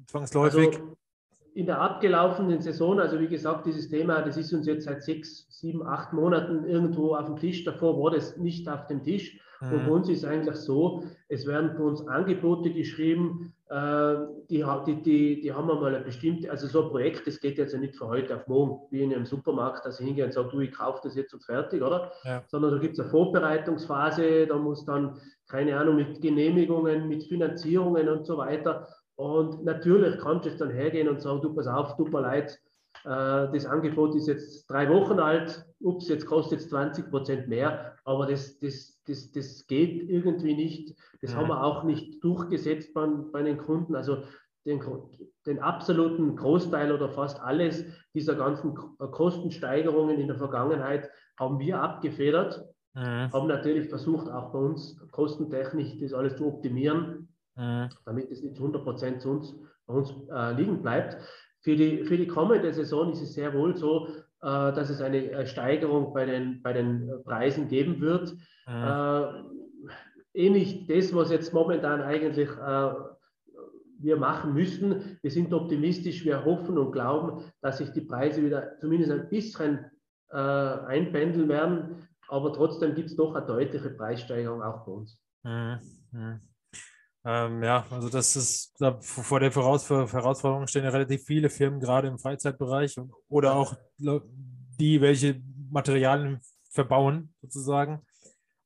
zwangsläufig. 0.06 0.68
Also 0.68 0.96
in 1.54 1.66
der 1.66 1.80
abgelaufenen 1.80 2.60
Saison, 2.60 3.00
also 3.00 3.18
wie 3.18 3.26
gesagt, 3.26 3.66
dieses 3.66 3.88
Thema, 3.88 4.22
das 4.22 4.36
ist 4.36 4.52
uns 4.52 4.66
jetzt 4.66 4.84
seit 4.84 5.02
sechs, 5.02 5.46
sieben, 5.50 5.84
acht 5.84 6.12
Monaten 6.12 6.64
irgendwo 6.64 7.16
auf 7.16 7.26
dem 7.26 7.36
Tisch. 7.36 7.64
Davor 7.64 8.00
war 8.00 8.12
das 8.12 8.36
nicht 8.36 8.68
auf 8.68 8.86
dem 8.86 9.02
Tisch. 9.02 9.38
Mhm. 9.60 9.72
Und 9.72 9.84
bei 9.84 9.90
uns 9.90 10.08
ist 10.08 10.24
eigentlich 10.24 10.56
so, 10.56 11.04
es 11.28 11.46
werden 11.46 11.72
für 11.72 11.82
uns 11.82 12.06
Angebote 12.06 12.72
geschrieben, 12.72 13.52
äh, 13.59 13.59
die, 13.70 14.64
die, 14.86 15.02
die, 15.02 15.40
die 15.42 15.52
haben 15.52 15.68
wir 15.68 15.76
mal 15.76 15.94
eine 15.94 16.04
bestimmte, 16.04 16.50
also 16.50 16.66
so 16.66 16.84
ein 16.84 16.90
Projekt, 16.90 17.26
das 17.28 17.38
geht 17.38 17.56
jetzt 17.56 17.72
ja 17.72 17.78
nicht 17.78 17.94
von 17.94 18.08
heute 18.08 18.34
auf 18.34 18.48
morgen, 18.48 18.80
wie 18.90 19.04
in 19.04 19.14
einem 19.14 19.26
Supermarkt, 19.26 19.86
dass 19.86 20.00
ich 20.00 20.06
hingehe 20.06 20.24
und 20.24 20.34
sage, 20.34 20.48
du, 20.50 20.58
ich 20.58 20.72
kaufe 20.72 21.00
das 21.04 21.14
jetzt 21.14 21.32
und 21.34 21.44
fertig, 21.44 21.80
oder? 21.80 22.10
Ja. 22.24 22.42
Sondern 22.48 22.72
da 22.72 22.78
gibt 22.78 22.94
es 22.94 23.00
eine 23.00 23.10
Vorbereitungsphase, 23.10 24.48
da 24.48 24.56
muss 24.56 24.84
dann, 24.84 25.20
keine 25.48 25.78
Ahnung, 25.78 25.96
mit 25.96 26.20
Genehmigungen, 26.20 27.06
mit 27.06 27.22
Finanzierungen 27.24 28.08
und 28.08 28.26
so 28.26 28.38
weiter. 28.38 28.88
Und 29.14 29.64
natürlich 29.64 30.18
kannst 30.18 30.46
du 30.46 30.48
jetzt 30.48 30.60
dann 30.60 30.70
hergehen 30.70 31.08
und 31.08 31.22
sagen, 31.22 31.40
du, 31.40 31.54
pass 31.54 31.68
auf, 31.68 31.96
tut 31.96 32.12
mir 32.12 32.22
leid, 32.22 32.58
äh, 33.04 33.52
das 33.52 33.66
Angebot 33.66 34.16
ist 34.16 34.26
jetzt 34.26 34.68
drei 34.68 34.88
Wochen 34.88 35.20
alt, 35.20 35.64
ups, 35.80 36.08
jetzt 36.08 36.26
kostet 36.26 36.58
es 36.58 36.68
20 36.70 37.08
Prozent 37.08 37.46
mehr, 37.46 37.89
aber 38.04 38.26
das, 38.26 38.58
das, 38.58 39.00
das, 39.06 39.30
das 39.32 39.66
geht 39.66 40.08
irgendwie 40.08 40.54
nicht. 40.54 40.96
Das 41.22 41.32
ja. 41.32 41.38
haben 41.38 41.48
wir 41.48 41.62
auch 41.62 41.84
nicht 41.84 42.22
durchgesetzt 42.22 42.94
bei, 42.94 43.06
bei 43.06 43.42
den 43.42 43.58
Kunden. 43.58 43.94
Also 43.94 44.22
den, 44.66 44.80
den, 45.46 45.58
absoluten 45.58 46.36
Großteil 46.36 46.92
oder 46.92 47.08
fast 47.08 47.40
alles 47.40 47.84
dieser 48.14 48.34
ganzen 48.34 48.74
Kostensteigerungen 48.74 50.18
in 50.18 50.26
der 50.26 50.36
Vergangenheit 50.36 51.10
haben 51.38 51.58
wir 51.58 51.80
abgefedert, 51.80 52.62
ja. 52.94 53.32
haben 53.32 53.48
natürlich 53.48 53.88
versucht, 53.88 54.28
auch 54.28 54.52
bei 54.52 54.58
uns 54.58 55.00
kostentechnisch 55.12 55.98
das 55.98 56.12
alles 56.12 56.36
zu 56.36 56.46
optimieren, 56.46 57.28
ja. 57.56 57.88
damit 58.04 58.30
es 58.30 58.42
nicht 58.42 58.56
100 58.56 58.84
Prozent 58.84 59.22
zu 59.22 59.30
uns, 59.30 59.56
bei 59.86 59.94
uns 59.94 60.14
äh, 60.30 60.52
liegen 60.52 60.82
bleibt. 60.82 61.16
Für 61.62 61.76
die, 61.76 62.04
für 62.04 62.16
die 62.16 62.26
kommende 62.26 62.72
Saison 62.72 63.12
ist 63.12 63.22
es 63.22 63.34
sehr 63.34 63.54
wohl 63.54 63.76
so, 63.76 64.06
äh, 64.06 64.22
dass 64.40 64.88
es 64.90 65.00
eine 65.00 65.46
Steigerung 65.46 66.14
bei 66.14 66.24
den, 66.24 66.62
bei 66.62 66.72
den 66.72 67.10
Preisen 67.24 67.68
geben 67.68 68.00
wird. 68.00 68.34
Mhm. 68.66 68.74
Äh, 68.74 70.46
ähnlich 70.46 70.86
das, 70.86 71.14
was 71.14 71.30
jetzt 71.30 71.52
momentan 71.52 72.00
eigentlich 72.00 72.48
äh, 72.48 72.90
wir 73.98 74.16
machen 74.16 74.54
müssen. 74.54 75.18
Wir 75.22 75.30
sind 75.30 75.52
optimistisch, 75.52 76.24
wir 76.24 76.44
hoffen 76.44 76.78
und 76.78 76.92
glauben, 76.92 77.44
dass 77.60 77.78
sich 77.78 77.90
die 77.90 78.00
Preise 78.00 78.42
wieder 78.42 78.78
zumindest 78.78 79.12
ein 79.12 79.28
bisschen 79.28 79.90
äh, 80.30 80.36
einpendeln 80.36 81.48
werden. 81.48 82.08
Aber 82.28 82.52
trotzdem 82.52 82.94
gibt 82.94 83.10
es 83.10 83.16
doch 83.16 83.34
eine 83.34 83.46
deutliche 83.46 83.90
Preissteigerung 83.90 84.62
auch 84.62 84.84
bei 84.86 84.92
uns. 84.92 85.20
Mhm. 85.42 86.40
Ähm, 87.24 87.62
ja, 87.62 87.86
also 87.90 88.08
das 88.08 88.34
ist, 88.36 88.74
da 88.80 88.98
vor 89.00 89.40
der 89.40 89.50
Herausforderung 89.50 90.66
stehen 90.66 90.84
ja 90.84 90.90
relativ 90.90 91.24
viele 91.24 91.50
Firmen, 91.50 91.80
gerade 91.80 92.08
im 92.08 92.18
Freizeitbereich 92.18 92.98
und, 92.98 93.12
oder 93.28 93.54
auch 93.54 93.76
die, 93.98 95.00
welche 95.00 95.42
Materialien 95.70 96.40
verbauen, 96.70 97.34
sozusagen. 97.42 98.00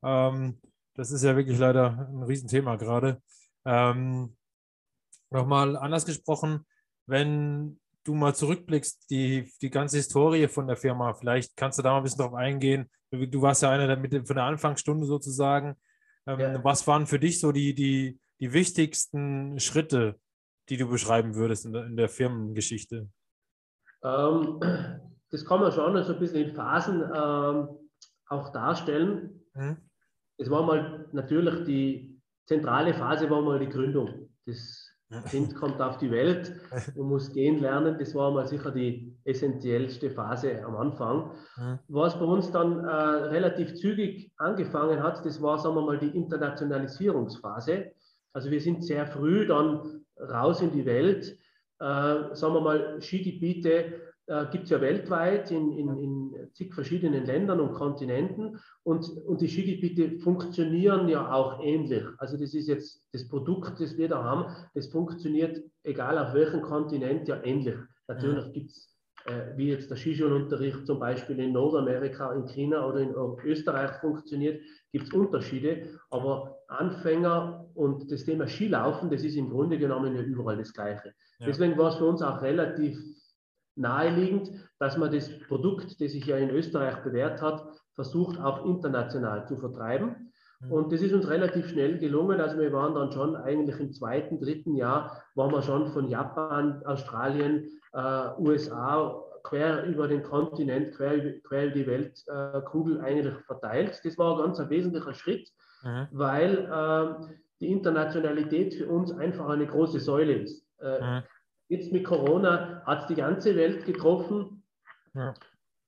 Ähm, 0.05 0.61
das 0.95 1.11
ist 1.11 1.25
ja 1.25 1.37
wirklich 1.37 1.59
leider 1.59 2.09
ein 2.09 2.23
Riesenthema 2.23 2.77
gerade. 2.77 3.21
Ähm, 3.65 4.37
Nochmal 5.35 5.77
anders 5.77 6.07
gesprochen, 6.07 6.65
wenn 7.07 7.81
du 8.05 8.15
mal 8.15 8.37
zurückblickst, 8.37 9.11
die, 9.11 9.51
die 9.61 9.71
ganze 9.71 9.97
Historie 9.97 10.47
von 10.47 10.69
der 10.69 10.77
Firma, 10.77 11.13
vielleicht 11.13 11.57
kannst 11.57 11.77
du 11.77 11.83
da 11.83 11.91
mal 11.91 11.97
ein 11.97 12.03
bisschen 12.05 12.21
drauf 12.21 12.35
eingehen. 12.35 12.89
Du 13.11 13.43
warst 13.43 13.63
ja 13.63 13.71
einer 13.71 13.89
der 13.89 13.97
mit 13.97 14.13
von 14.13 14.37
der 14.37 14.45
Anfangsstunde 14.45 15.07
sozusagen. 15.07 15.75
Ähm, 16.29 16.39
ja. 16.39 16.65
Was 16.65 16.87
waren 16.87 17.09
für 17.09 17.19
dich 17.19 17.41
so 17.41 17.51
die, 17.51 17.75
die, 17.75 18.21
die 18.41 18.53
wichtigsten 18.53 19.59
Schritte, 19.61 20.19
die 20.69 20.77
du 20.77 20.89
beschreiben 20.89 21.35
würdest 21.35 21.67
in 21.67 21.73
der, 21.73 21.87
in 21.87 21.97
der 21.97 22.09
Firmengeschichte? 22.09 23.09
Ähm, 24.03 24.61
das 25.31 25.45
kann 25.45 25.61
man 25.61 25.73
schon 25.73 26.03
so 26.05 26.13
ein 26.13 26.19
bisschen 26.19 26.49
in 26.49 26.55
Phasen 26.55 27.03
ähm, 27.03 27.69
auch 28.29 28.53
darstellen. 28.53 29.41
Mhm. 29.55 29.77
Es 30.37 30.51
war 30.51 30.63
mal 30.65 31.09
natürlich 31.13 31.65
die 31.65 32.21
zentrale 32.47 32.95
Phase, 32.95 33.31
war 33.31 33.43
mal 33.43 33.59
die 33.59 33.69
Gründung. 33.69 34.29
Das 34.47 34.85
Kind 35.31 35.55
kommt 35.55 35.81
auf 35.81 35.99
die 35.99 36.11
Welt 36.11 36.53
und 36.97 37.09
muss 37.09 37.33
gehen 37.33 37.61
lernen. 37.61 37.97
Das 37.99 38.15
war 38.15 38.31
mal 38.31 38.47
sicher 38.47 38.71
die 38.71 39.17
essentiellste 39.25 40.11
Phase 40.11 40.65
am 40.65 40.77
Anfang. 40.77 41.31
Mhm. 41.57 41.79
Was 41.89 42.19
bei 42.19 42.25
uns 42.25 42.51
dann 42.51 42.85
äh, 42.85 42.91
relativ 42.91 43.75
zügig 43.75 44.33
angefangen 44.37 45.03
hat, 45.03 45.25
das 45.25 45.41
war, 45.41 45.59
sagen 45.59 45.77
wir 45.77 45.83
mal, 45.83 45.99
die 45.99 46.17
Internationalisierungsphase. 46.17 47.93
Also 48.35 48.51
wir 48.51 48.61
sind 48.61 48.85
sehr 48.85 49.07
früh 49.07 49.47
dann 49.47 50.05
raus 50.19 50.61
in 50.61 50.73
die 50.73 50.85
Welt. 50.85 51.39
Äh, 51.79 52.35
sagen 52.35 52.55
wir 52.55 52.61
mal, 52.61 53.01
Skigebiete 53.01 54.03
äh, 54.27 54.47
gibt 54.51 54.65
es 54.65 54.71
ja 54.71 54.81
weltweit 54.81 55.51
in, 55.51 55.73
in, 55.73 55.99
in 55.99 56.51
zig 56.53 56.75
verschiedenen 56.75 57.27
Ländern 57.27 57.61
und 57.61 57.75
Kontinenten 57.75 58.59
und, 58.83 59.09
und 59.27 59.41
die 59.41 59.49
Skigebiete 59.49 60.19
funktionieren 60.19 61.09
ja 61.09 61.33
auch 61.33 61.63
ähnlich. 61.63 62.05
Also 62.19 62.37
das 62.37 62.55
ist 62.55 62.69
jetzt 62.69 63.07
das 63.13 63.29
Produkt, 63.29 63.81
das 63.81 63.97
wir 63.97 64.09
da 64.09 64.23
haben, 64.23 64.55
das 64.75 64.89
funktioniert 64.89 65.63
egal 65.85 66.19
auf 66.19 66.35
welchem 66.35 66.63
Kontinent 66.63 67.29
ja 67.29 67.41
ähnlich. 67.45 67.77
Natürlich 68.09 68.53
gibt 68.53 68.71
es 68.71 68.95
äh, 69.27 69.57
wie 69.57 69.71
jetzt 69.71 69.91
der 69.91 69.97
Skischulunterricht 69.97 70.87
zum 70.87 70.99
Beispiel 70.99 71.39
in 71.41 71.53
Nordamerika, 71.53 72.35
in 72.35 72.47
China 72.47 72.87
oder 72.87 73.01
in 73.01 73.15
Österreich 73.45 73.93
funktioniert, 74.01 74.61
gibt 74.93 75.07
es 75.07 75.15
Unterschiede. 75.15 75.99
Aber 76.11 76.59
Anfänger 76.79 77.67
und 77.75 78.11
das 78.11 78.25
Thema 78.25 78.47
Skilaufen, 78.47 79.11
das 79.11 79.23
ist 79.23 79.37
im 79.37 79.51
Grunde 79.51 79.79
genommen 79.79 80.15
ja 80.15 80.23
überall 80.23 80.57
das 80.57 80.73
Gleiche. 80.73 81.15
Ja. 81.39 81.47
Deswegen 81.47 81.77
war 81.79 81.91
es 81.91 81.97
für 81.97 82.07
uns 82.07 82.23
auch 82.23 82.43
relativ 82.43 82.99
naheliegend, 83.77 84.51
dass 84.79 84.97
man 84.97 85.13
das 85.13 85.29
Produkt, 85.49 86.01
das 86.01 86.13
sich 86.13 86.27
ja 86.27 86.37
in 86.37 86.51
Österreich 86.51 87.03
bewährt 87.03 87.43
hat, 87.43 87.65
versucht 87.95 88.39
auch 88.41 88.65
international 88.65 89.47
zu 89.47 89.57
vertreiben. 89.57 90.33
Mhm. 90.61 90.73
Und 90.73 90.93
das 90.93 91.01
ist 91.01 91.13
uns 91.13 91.29
relativ 91.29 91.69
schnell 91.69 91.99
gelungen. 91.99 92.41
Also 92.41 92.59
wir 92.59 92.73
waren 92.73 92.95
dann 92.95 93.13
schon 93.13 93.37
eigentlich 93.37 93.79
im 93.81 93.93
zweiten, 93.93 94.41
dritten 94.41 94.77
Jahr, 94.77 95.23
waren 95.35 95.53
wir 95.53 95.63
schon 95.63 95.93
von 95.93 96.09
Japan, 96.09 96.83
Australien, 96.85 97.69
äh, 97.93 98.29
USA, 98.39 99.23
quer 99.43 99.85
über 99.85 100.09
den 100.09 100.23
Kontinent, 100.23 100.95
quer, 100.97 101.41
quer 101.43 101.67
über 101.67 101.75
die 101.75 101.87
Weltkugel 101.87 102.99
äh, 102.99 103.01
eigentlich 103.01 103.35
verteilt. 103.47 104.01
Das 104.03 104.19
war 104.19 104.37
ein 104.37 104.45
ganz 104.45 104.59
ein 104.59 104.71
wesentlicher 104.71 105.15
Schritt, 105.15 105.49
mhm. 105.85 106.09
weil 106.11 106.59
äh, 106.71 107.27
die 107.61 107.71
Internationalität 107.71 108.75
für 108.75 108.89
uns 108.89 109.13
einfach 109.13 109.49
eine 109.49 109.67
große 109.67 110.01
Säule 110.01 110.35
ist. 110.35 110.67
Äh, 110.81 111.01
mhm. 111.01 111.23
Jetzt 111.69 111.93
mit 111.93 112.05
Corona 112.05 112.83
hat 112.85 113.03
es 113.03 113.07
die 113.07 113.15
ganze 113.15 113.57
Welt 113.57 113.85
getroffen. 113.85 114.63
Ja. 115.15 115.35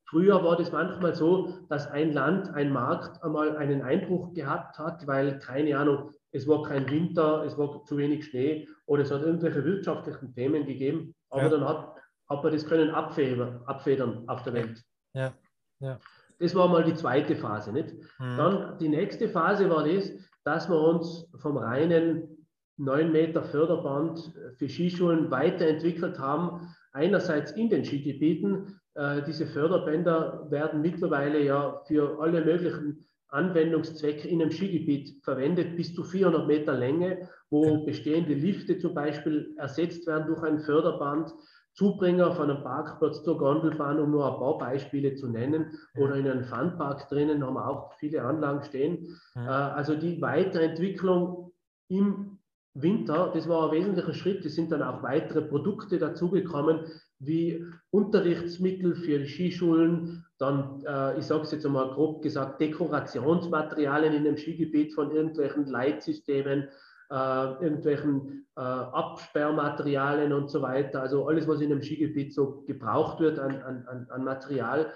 Früher 0.09 0.43
war 0.45 0.57
das 0.57 0.71
manchmal 0.71 1.15
so, 1.15 1.67
dass 1.69 1.91
ein 1.91 2.12
Land, 2.12 2.55
ein 2.55 2.73
Markt 2.73 3.23
einmal 3.25 3.57
einen 3.57 3.83
Einbruch 3.83 4.33
gehabt 4.35 4.79
hat, 4.79 5.05
weil, 5.07 5.41
keine 5.41 5.76
Ahnung, 5.76 6.12
es 6.31 6.47
war 6.47 6.62
kein 6.62 6.88
Winter, 6.88 7.43
es 7.45 7.59
war 7.59 7.85
zu 7.85 7.97
wenig 7.97 8.26
Schnee 8.26 8.69
oder 8.87 9.03
es 9.03 9.11
hat 9.11 9.23
irgendwelche 9.23 9.65
wirtschaftlichen 9.65 10.33
Themen 10.33 10.65
gegeben. 10.65 11.15
Aber 11.31 11.43
ja. 11.43 11.49
dann 11.49 11.65
hat, 11.65 11.95
hat 12.29 12.45
man 12.45 12.53
das 12.53 12.67
können 12.67 12.91
abfedern, 12.91 13.62
abfedern 13.67 14.29
auf 14.29 14.43
der 14.45 14.53
Welt. 14.55 14.85
Ja. 15.12 15.35
Ja. 15.81 15.99
Das 16.38 16.55
war 16.55 16.69
mal 16.69 16.85
die 16.85 16.95
zweite 16.95 17.37
Phase. 17.37 17.73
Nicht? 17.73 17.95
Mhm. 18.19 18.37
Dann 18.37 18.78
die 18.78 18.88
nächste 18.88 19.28
Phase 19.28 19.69
war 19.71 19.85
das, 19.85 20.12
dass 20.45 20.69
wir 20.69 20.78
uns 20.78 21.28
vom 21.40 21.57
reinen 21.57 22.37
9 22.78 23.11
Meter 23.11 23.43
Förderband 23.43 24.33
für 24.59 24.69
Skischulen 24.69 25.31
weiterentwickelt 25.31 26.19
haben. 26.19 26.69
Einerseits 26.93 27.52
in 27.52 27.69
den 27.69 27.85
Skigebieten. 27.85 28.81
Äh, 28.95 29.23
diese 29.26 29.47
Förderbänder 29.47 30.47
werden 30.50 30.81
mittlerweile 30.81 31.43
ja 31.43 31.83
für 31.87 32.19
alle 32.21 32.45
möglichen 32.45 33.07
Anwendungszwecke 33.28 34.28
in 34.28 34.40
einem 34.40 34.50
Skigebiet 34.50 35.23
verwendet, 35.25 35.76
bis 35.76 35.95
zu 35.95 36.05
400 36.05 36.47
Meter 36.47 36.75
Länge, 36.75 37.28
wo 37.50 37.85
bestehende 37.87 38.35
Lifte 38.35 38.78
zum 38.78 38.95
Beispiel 38.95 39.55
ersetzt 39.59 40.07
werden 40.07 40.26
durch 40.28 40.43
ein 40.43 40.61
Förderband, 40.61 41.33
Zubringer 41.76 42.33
von 42.33 42.50
einem 42.50 42.62
Parkplatz 42.62 43.23
zur 43.23 43.37
Gondelbahn, 43.38 44.00
um 44.00 44.11
nur 44.11 44.26
ein 44.26 44.38
paar 44.38 44.59
Beispiele 44.59 45.14
zu 45.14 45.28
nennen, 45.28 45.78
oder 45.97 46.16
in 46.16 46.26
einem 46.26 46.45
Funpark 46.45 47.09
drinnen 47.09 47.45
haben 47.45 47.54
wir 47.54 47.68
auch 47.68 47.92
viele 47.95 48.23
Anlagen 48.23 48.64
stehen. 48.64 49.18
Äh, 49.35 49.40
also 49.40 49.95
die 49.95 50.21
Weiterentwicklung 50.23 51.52
im 51.88 52.38
Winter, 52.73 53.30
das 53.33 53.49
war 53.49 53.66
ein 53.66 53.78
wesentlicher 53.78 54.14
Schritt. 54.14 54.45
Es 54.45 54.54
sind 54.54 54.73
dann 54.73 54.83
auch 54.83 55.02
weitere 55.02 55.42
Produkte 55.42 55.99
dazugekommen, 55.99 56.80
wie 57.18 57.64
Unterrichtsmittel 57.90 58.95
für 58.95 59.18
die 59.18 59.28
Skischulen, 59.28 60.25
dann, 60.38 60.83
äh, 60.87 61.18
ich 61.18 61.25
sage 61.25 61.42
es 61.42 61.52
jetzt 61.52 61.64
einmal 61.64 61.90
grob 61.90 62.23
gesagt, 62.23 62.61
Dekorationsmaterialien 62.61 64.12
in 64.12 64.25
dem 64.25 64.37
Skigebiet 64.37 64.95
von 64.95 65.11
irgendwelchen 65.11 65.66
Leitsystemen, 65.66 66.68
irgendwelchen 67.15 68.47
äh, 68.57 68.61
Absperrmaterialien 68.61 70.33
und 70.33 70.51
so 70.51 70.63
weiter. 70.63 71.03
Also 71.03 71.27
alles, 71.27 71.47
was 71.47 71.61
in 71.61 71.71
einem 71.71 71.83
Skigebiet 71.83 72.35
so 72.35 72.63
gebraucht 72.67 73.21
wird 73.21 73.39
an, 73.39 73.63
an, 73.63 74.07
an 74.11 74.25
Material. 74.25 74.93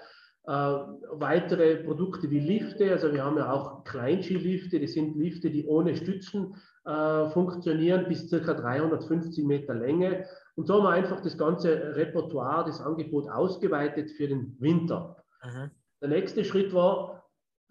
Äh, 0.47 0.51
weitere 0.51 1.83
Produkte 1.83 2.31
wie 2.31 2.39
Lifte, 2.39 2.91
also 2.91 3.13
wir 3.13 3.23
haben 3.23 3.37
ja 3.37 3.51
auch 3.51 3.83
Kleinskilifte, 3.83 4.79
das 4.79 4.93
sind 4.93 5.15
Lifte, 5.15 5.51
die 5.51 5.67
ohne 5.67 5.95
Stützen 5.95 6.55
äh, 6.83 7.29
funktionieren, 7.29 8.07
bis 8.07 8.27
ca. 8.31 8.53
350 8.53 9.45
Meter 9.45 9.75
Länge. 9.75 10.25
Und 10.55 10.65
so 10.65 10.75
haben 10.75 10.83
wir 10.83 10.89
einfach 10.89 11.21
das 11.21 11.37
ganze 11.37 11.95
Repertoire, 11.95 12.65
das 12.65 12.81
Angebot 12.81 13.29
ausgeweitet 13.29 14.09
für 14.11 14.27
den 14.27 14.55
Winter. 14.59 15.23
Mhm. 15.43 15.69
Der 16.01 16.09
nächste 16.09 16.43
Schritt 16.43 16.73
war, 16.73 17.20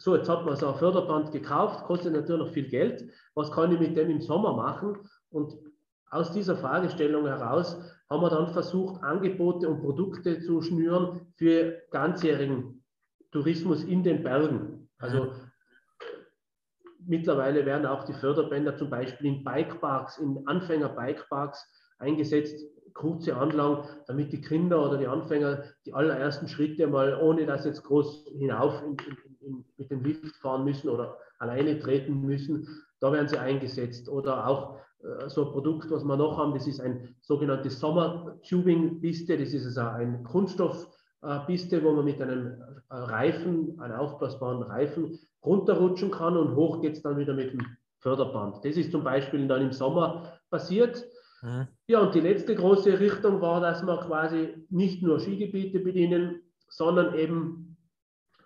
so 0.01 0.17
jetzt 0.17 0.31
hat 0.31 0.47
man 0.47 0.57
so 0.57 0.69
ein 0.69 0.79
Förderband 0.79 1.31
gekauft, 1.31 1.85
kostet 1.85 2.15
natürlich 2.15 2.41
noch 2.41 2.53
viel 2.53 2.69
Geld. 2.69 3.05
Was 3.35 3.53
kann 3.53 3.71
ich 3.71 3.79
mit 3.79 3.97
dem 3.97 4.09
im 4.09 4.23
Sommer 4.23 4.55
machen? 4.55 4.97
Und 5.29 5.55
aus 6.11 6.33
dieser 6.33 6.57
Fragestellung 6.57 7.27
heraus 7.27 7.79
haben 8.09 8.23
wir 8.23 8.31
dann 8.31 8.53
versucht, 8.53 9.03
Angebote 9.05 9.69
und 9.69 9.83
Produkte 9.83 10.41
zu 10.41 10.63
schnüren 10.63 11.21
für 11.37 11.83
ganzjährigen 11.91 12.83
Tourismus 13.31 13.85
in 13.85 14.03
den 14.03 14.23
Bergen. 14.23 14.89
Also 14.99 15.25
mhm. 15.25 15.31
mittlerweile 17.07 17.67
werden 17.67 17.85
auch 17.85 18.05
die 18.05 18.15
Förderbänder 18.15 18.77
zum 18.79 18.89
Beispiel 18.89 19.27
in 19.27 19.45
Bikeparks, 19.45 20.17
in 20.17 20.47
Anfänger-Bikeparks 20.47 21.63
eingesetzt, 21.99 22.59
kurze 22.95 23.37
Anlagen, 23.37 23.87
damit 24.07 24.33
die 24.33 24.41
Kinder 24.41 24.83
oder 24.83 24.97
die 24.97 25.07
Anfänger 25.07 25.65
die 25.85 25.93
allerersten 25.93 26.49
Schritte 26.49 26.87
mal, 26.87 27.21
ohne 27.21 27.45
dass 27.45 27.67
jetzt 27.67 27.85
groß 27.85 28.31
hinauf 28.39 28.83
in, 28.83 28.97
in, 28.97 29.30
in, 29.41 29.65
mit 29.77 29.91
dem 29.91 30.03
Lift 30.03 30.37
fahren 30.37 30.65
müssen 30.65 30.89
oder 30.89 31.17
alleine 31.39 31.79
treten 31.79 32.21
müssen, 32.21 32.67
da 33.01 33.13
werden 33.13 33.29
sie 33.29 33.39
eingesetzt. 33.39 34.09
Oder 34.09 34.47
auch 34.47 34.79
äh, 35.03 35.29
so 35.29 35.47
ein 35.47 35.53
Produkt, 35.53 35.91
was 35.91 36.05
wir 36.05 36.17
noch 36.17 36.39
haben, 36.39 36.55
das 36.55 36.67
ist 36.67 36.81
ein 36.81 37.15
sogenanntes 37.21 37.81
Sommer-Tubing-Piste, 37.81 39.39
das 39.39 39.53
ist 39.53 39.67
also 39.67 39.81
ein 39.81 40.23
Kunststoff-Piste, 40.25 41.83
wo 41.83 41.93
man 41.93 42.05
mit 42.05 42.21
einem 42.21 42.61
äh, 42.91 42.95
Reifen, 42.95 43.81
einem 43.81 43.97
aufblasbaren 43.99 44.63
Reifen 44.63 45.19
runterrutschen 45.45 46.11
kann 46.11 46.37
und 46.37 46.55
hoch 46.55 46.81
geht 46.81 46.95
es 46.95 47.03
dann 47.03 47.19
wieder 47.19 47.35
mit 47.35 47.53
dem 47.53 47.67
Förderband. 47.99 48.65
Das 48.65 48.77
ist 48.77 48.93
zum 48.93 49.05
Beispiel 49.05 49.47
dann 49.47 49.63
im 49.63 49.73
Sommer 49.73 50.39
passiert. 50.51 51.05
Mhm. 51.43 51.69
Ja, 51.87 52.01
und 52.01 52.15
die 52.15 52.21
letzte 52.21 52.55
große 52.55 52.99
Richtung 52.99 53.41
war, 53.41 53.61
dass 53.61 53.83
wir 53.83 53.97
quasi 53.99 54.67
nicht 54.69 55.03
nur 55.03 55.19
Skigebiete 55.19 55.81
bedienen, 55.81 56.43
sondern 56.69 57.15
eben 57.15 57.70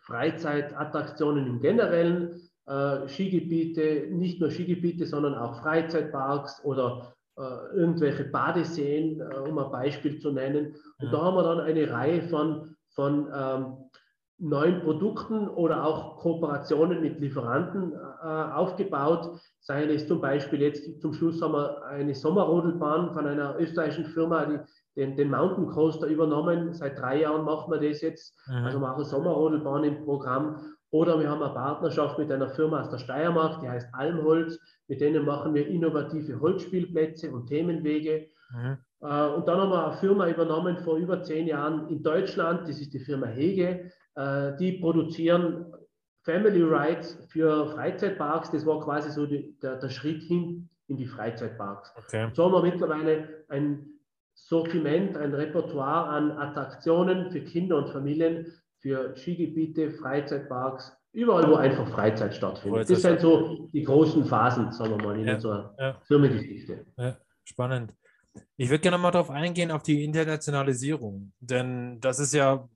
Freizeitattraktionen 0.07 1.47
im 1.47 1.61
Generellen, 1.61 2.41
äh, 2.67 3.09
Skigebiete, 3.09 4.09
nicht 4.11 4.41
nur 4.41 4.51
Skigebiete, 4.51 5.07
sondern 5.07 5.35
auch 5.35 5.61
Freizeitparks 5.61 6.65
oder 6.65 7.15
äh, 7.37 7.77
irgendwelche 7.77 8.25
Badeseen, 8.25 9.21
äh, 9.21 9.37
um 9.49 9.59
ein 9.59 9.71
Beispiel 9.71 10.19
zu 10.19 10.31
nennen. 10.31 10.77
Und 10.99 11.07
ja. 11.07 11.11
da 11.11 11.23
haben 11.23 11.37
wir 11.37 11.43
dann 11.43 11.61
eine 11.61 11.91
Reihe 11.91 12.23
von, 12.23 12.77
von 12.91 13.29
ähm, 13.35 13.77
neuen 14.39 14.81
Produkten 14.83 15.49
oder 15.49 15.85
auch 15.85 16.19
Kooperationen 16.19 17.01
mit 17.01 17.21
Lieferanten 17.21 17.93
äh, 17.93 18.27
aufgebaut. 18.27 19.41
Seien 19.61 19.91
es 19.91 20.07
zum 20.07 20.21
Beispiel 20.21 20.63
jetzt 20.63 21.01
zum 21.01 21.13
Schluss 21.13 21.41
haben 21.41 21.53
wir 21.53 21.83
eine 21.87 22.15
Sommerrodelbahn 22.15 23.13
von 23.13 23.27
einer 23.27 23.59
österreichischen 23.59 24.07
Firma, 24.07 24.45
die 24.45 24.59
den, 24.97 25.17
den 25.17 25.31
Mountain 25.31 25.67
Coaster 25.69 26.07
übernommen. 26.07 26.73
Seit 26.73 26.99
drei 26.99 27.21
Jahren 27.21 27.45
machen 27.45 27.73
wir 27.73 27.81
das 27.81 28.01
jetzt. 28.01 28.37
Mhm. 28.47 28.65
Also 28.65 28.79
machen 28.79 29.05
Sommerrodelbahn 29.05 29.85
im 29.85 30.05
Programm. 30.05 30.61
Oder 30.91 31.19
wir 31.19 31.29
haben 31.29 31.43
eine 31.43 31.53
Partnerschaft 31.53 32.19
mit 32.19 32.31
einer 32.31 32.49
Firma 32.51 32.81
aus 32.81 32.91
der 32.91 32.99
Steiermark, 32.99 33.61
die 33.61 33.69
heißt 33.69 33.89
Almholz. 33.93 34.59
Mit 34.87 35.01
denen 35.01 35.25
machen 35.25 35.53
wir 35.55 35.67
innovative 35.67 36.39
Holzspielplätze 36.41 37.33
und 37.33 37.47
Themenwege. 37.47 38.29
Mhm. 38.53 38.79
Äh, 39.01 39.27
und 39.29 39.49
dann 39.49 39.61
haben 39.61 39.71
wir 39.71 39.87
eine 39.87 39.97
Firma 39.97 40.29
übernommen 40.29 40.79
vor 40.79 40.97
über 40.97 41.23
zehn 41.23 41.47
Jahren 41.47 41.89
in 41.89 42.03
Deutschland. 42.03 42.69
Das 42.69 42.81
ist 42.81 42.95
die 42.95 43.01
Firma 43.01 43.27
Hege. 43.27 43.91
Äh, 44.15 44.57
die 44.59 44.79
produzieren 44.79 45.73
Family 46.23 46.63
Rides 46.63 47.19
für 47.29 47.67
Freizeitparks. 47.73 48.51
Das 48.51 48.65
war 48.65 48.81
quasi 48.81 49.11
so 49.11 49.27
die, 49.27 49.59
der, 49.61 49.77
der, 49.77 49.91
Schritt 49.91 50.23
hin 50.23 50.69
in 50.87 50.97
die 50.97 51.07
Freizeitparks. 51.07 51.93
Okay. 51.97 52.31
So 52.33 52.45
haben 52.45 52.53
wir 52.53 52.63
mittlerweile 52.63 53.45
ein 53.49 53.94
Sortiment, 54.35 55.17
ein 55.17 55.33
Repertoire 55.33 56.09
an 56.09 56.33
Attraktionen 56.33 57.31
für 57.31 57.41
Kinder 57.41 57.79
und 57.79 57.91
Familien, 57.91 58.47
für 58.81 59.17
Skigebiete, 59.17 59.93
Freizeitparks, 59.93 60.93
überall, 61.13 61.49
wo 61.49 61.55
einfach 61.55 61.89
Freizeit 61.89 62.35
stattfindet. 62.35 62.91
Das 62.91 63.01
sind 63.01 63.21
so 63.21 63.69
die 63.73 63.85
großen 63.85 64.25
Phasen, 64.27 64.73
sagen 64.73 64.99
wir 64.99 65.07
mal, 65.07 65.19
in 65.19 65.27
ja, 65.27 65.35
unserer 65.35 65.75
ja. 65.79 66.01
Firmengeschichte. 66.07 66.85
Ja, 66.99 67.17
spannend. 67.45 67.95
Ich 68.57 68.69
würde 68.69 68.81
gerne 68.81 68.99
mal 68.99 69.13
darauf 69.13 69.31
eingehen, 69.31 69.71
auf 69.71 69.85
die 69.85 70.05
Internationalisierung, 70.05 71.33
denn 71.41 72.01
das 72.01 72.19
ist 72.19 72.35
ja 72.35 72.69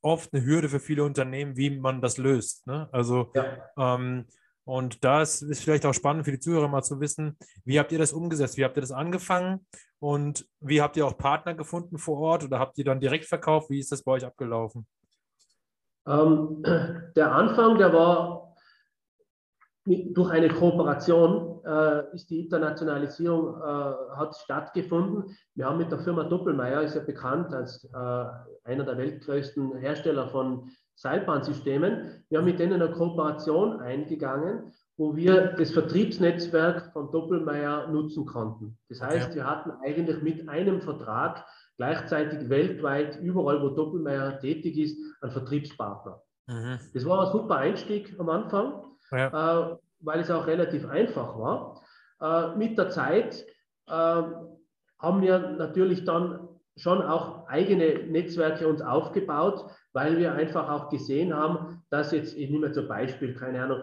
oft 0.00 0.32
eine 0.32 0.44
Hürde 0.44 0.68
für 0.68 0.80
viele 0.80 1.04
Unternehmen, 1.04 1.56
wie 1.56 1.70
man 1.70 2.00
das 2.00 2.16
löst. 2.16 2.66
Ne? 2.66 2.88
Also, 2.90 3.30
ja. 3.34 3.44
ähm, 3.76 4.24
und 4.64 5.04
das 5.04 5.42
ist 5.42 5.62
vielleicht 5.62 5.86
auch 5.86 5.92
spannend 5.92 6.24
für 6.24 6.32
die 6.32 6.38
Zuhörer 6.38 6.68
mal 6.68 6.82
zu 6.82 7.00
wissen, 7.00 7.36
wie 7.64 7.78
habt 7.78 7.92
ihr 7.92 7.98
das 7.98 8.12
umgesetzt? 8.12 8.56
Wie 8.56 8.64
habt 8.64 8.76
ihr 8.76 8.80
das 8.80 8.92
angefangen? 8.92 9.66
Und 9.98 10.46
wie 10.60 10.82
habt 10.82 10.96
ihr 10.96 11.06
auch 11.06 11.16
Partner 11.16 11.54
gefunden 11.54 11.98
vor 11.98 12.18
Ort 12.18 12.44
oder 12.44 12.58
habt 12.58 12.78
ihr 12.78 12.84
dann 12.84 13.00
direkt 13.00 13.26
verkauft? 13.26 13.70
Wie 13.70 13.78
ist 13.78 13.92
das 13.92 14.02
bei 14.02 14.12
euch 14.12 14.24
abgelaufen? 14.24 14.86
Ähm, 16.06 16.62
der 17.16 17.32
Anfang, 17.32 17.78
der 17.78 17.92
war 17.92 18.54
durch 19.86 20.30
eine 20.30 20.48
Kooperation 20.48 21.62
äh, 21.64 22.14
ist 22.14 22.30
die 22.30 22.40
Internationalisierung 22.40 23.60
äh, 23.60 24.16
hat 24.16 24.34
stattgefunden. 24.36 25.36
Wir 25.54 25.66
haben 25.66 25.78
mit 25.78 25.90
der 25.90 25.98
Firma 25.98 26.24
Doppelmayr, 26.24 26.82
ist 26.82 26.94
ja 26.94 27.02
bekannt 27.02 27.52
als 27.52 27.84
äh, 27.84 28.24
einer 28.64 28.84
der 28.84 28.96
weltgrößten 28.96 29.76
Hersteller 29.76 30.28
von 30.28 30.70
Seilbahnsystemen. 30.96 32.24
Wir 32.28 32.38
haben 32.38 32.44
mit 32.44 32.58
denen 32.58 32.80
eine 32.80 32.92
Kooperation 32.92 33.80
eingegangen, 33.80 34.72
wo 34.96 35.16
wir 35.16 35.54
das 35.58 35.72
Vertriebsnetzwerk 35.72 36.92
von 36.92 37.10
Doppelmayr 37.10 37.88
nutzen 37.88 38.26
konnten. 38.26 38.78
Das 38.88 39.00
heißt, 39.00 39.26
okay. 39.28 39.36
wir 39.36 39.46
hatten 39.50 39.72
eigentlich 39.82 40.22
mit 40.22 40.48
einem 40.48 40.80
Vertrag 40.80 41.44
gleichzeitig 41.76 42.48
weltweit, 42.48 43.18
überall 43.20 43.60
wo 43.60 43.70
Doppelmayr 43.70 44.38
tätig 44.38 44.78
ist, 44.78 44.96
einen 45.20 45.32
Vertriebspartner. 45.32 46.22
Mhm. 46.46 46.78
Das 46.92 47.04
war 47.04 47.26
ein 47.26 47.32
super 47.32 47.56
Einstieg 47.56 48.14
am 48.18 48.28
Anfang 48.28 48.84
ja. 49.10 49.72
äh, 49.72 49.76
weil 50.00 50.20
es 50.20 50.30
auch 50.30 50.46
relativ 50.46 50.88
einfach 50.88 51.38
war. 51.38 51.82
Äh, 52.20 52.56
mit 52.56 52.78
der 52.78 52.90
Zeit 52.90 53.44
äh, 53.86 53.92
haben 53.92 55.22
wir 55.22 55.38
natürlich 55.38 56.04
dann 56.04 56.48
schon 56.76 57.02
auch 57.02 57.46
eigene 57.46 58.06
Netzwerke 58.06 58.66
uns 58.66 58.82
aufgebaut, 58.82 59.64
weil 59.94 60.18
wir 60.18 60.34
einfach 60.34 60.68
auch 60.68 60.90
gesehen 60.90 61.34
haben, 61.34 61.82
dass 61.88 62.12
jetzt, 62.12 62.36
ich 62.36 62.50
nehme 62.50 62.72
zum 62.72 62.88
Beispiel, 62.88 63.34
keine 63.34 63.62
Ahnung, 63.62 63.78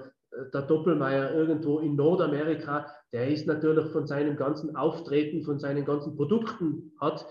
der 0.53 0.61
Doppelmeier 0.61 1.33
irgendwo 1.33 1.79
in 1.79 1.95
Nordamerika, 1.95 2.85
der 3.11 3.29
ist 3.29 3.47
natürlich 3.47 3.91
von 3.91 4.05
seinem 4.07 4.35
ganzen 4.35 4.75
Auftreten, 4.75 5.43
von 5.43 5.59
seinen 5.59 5.85
ganzen 5.85 6.15
Produkten 6.15 6.91
hat, 6.99 7.25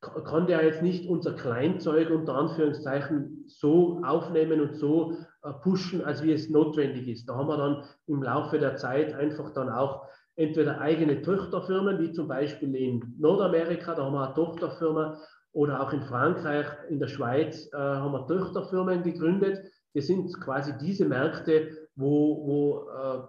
konnte 0.00 0.52
er 0.52 0.64
jetzt 0.64 0.82
nicht 0.82 1.08
unser 1.08 1.32
Kleinzeug 1.32 2.10
unter 2.10 2.34
Anführungszeichen 2.34 3.44
so 3.46 4.02
aufnehmen 4.04 4.60
und 4.60 4.76
so 4.76 5.16
äh, 5.42 5.52
pushen, 5.62 6.04
als 6.04 6.22
wie 6.22 6.32
es 6.32 6.50
notwendig 6.50 7.08
ist. 7.08 7.26
Da 7.26 7.36
haben 7.36 7.48
wir 7.48 7.56
dann 7.56 7.84
im 8.06 8.22
Laufe 8.22 8.58
der 8.58 8.76
Zeit 8.76 9.14
einfach 9.14 9.54
dann 9.54 9.70
auch 9.70 10.06
entweder 10.36 10.80
eigene 10.80 11.22
Tochterfirmen, 11.22 11.98
wie 12.00 12.12
zum 12.12 12.28
Beispiel 12.28 12.74
in 12.74 13.14
Nordamerika, 13.18 13.94
da 13.94 14.04
haben 14.04 14.14
wir 14.14 14.26
eine 14.26 14.34
Tochterfirma, 14.34 15.18
oder 15.54 15.80
auch 15.80 15.92
in 15.92 16.02
Frankreich, 16.02 16.66
in 16.90 16.98
der 16.98 17.06
Schweiz 17.06 17.68
äh, 17.72 17.76
haben 17.76 18.12
wir 18.12 18.26
Tochterfirmen 18.26 19.02
gegründet. 19.02 19.64
Das 19.94 20.08
sind 20.08 20.38
quasi 20.40 20.76
diese 20.78 21.06
Märkte, 21.06 21.88
wo, 21.94 22.46
wo 22.46 22.88
äh, 22.90 23.22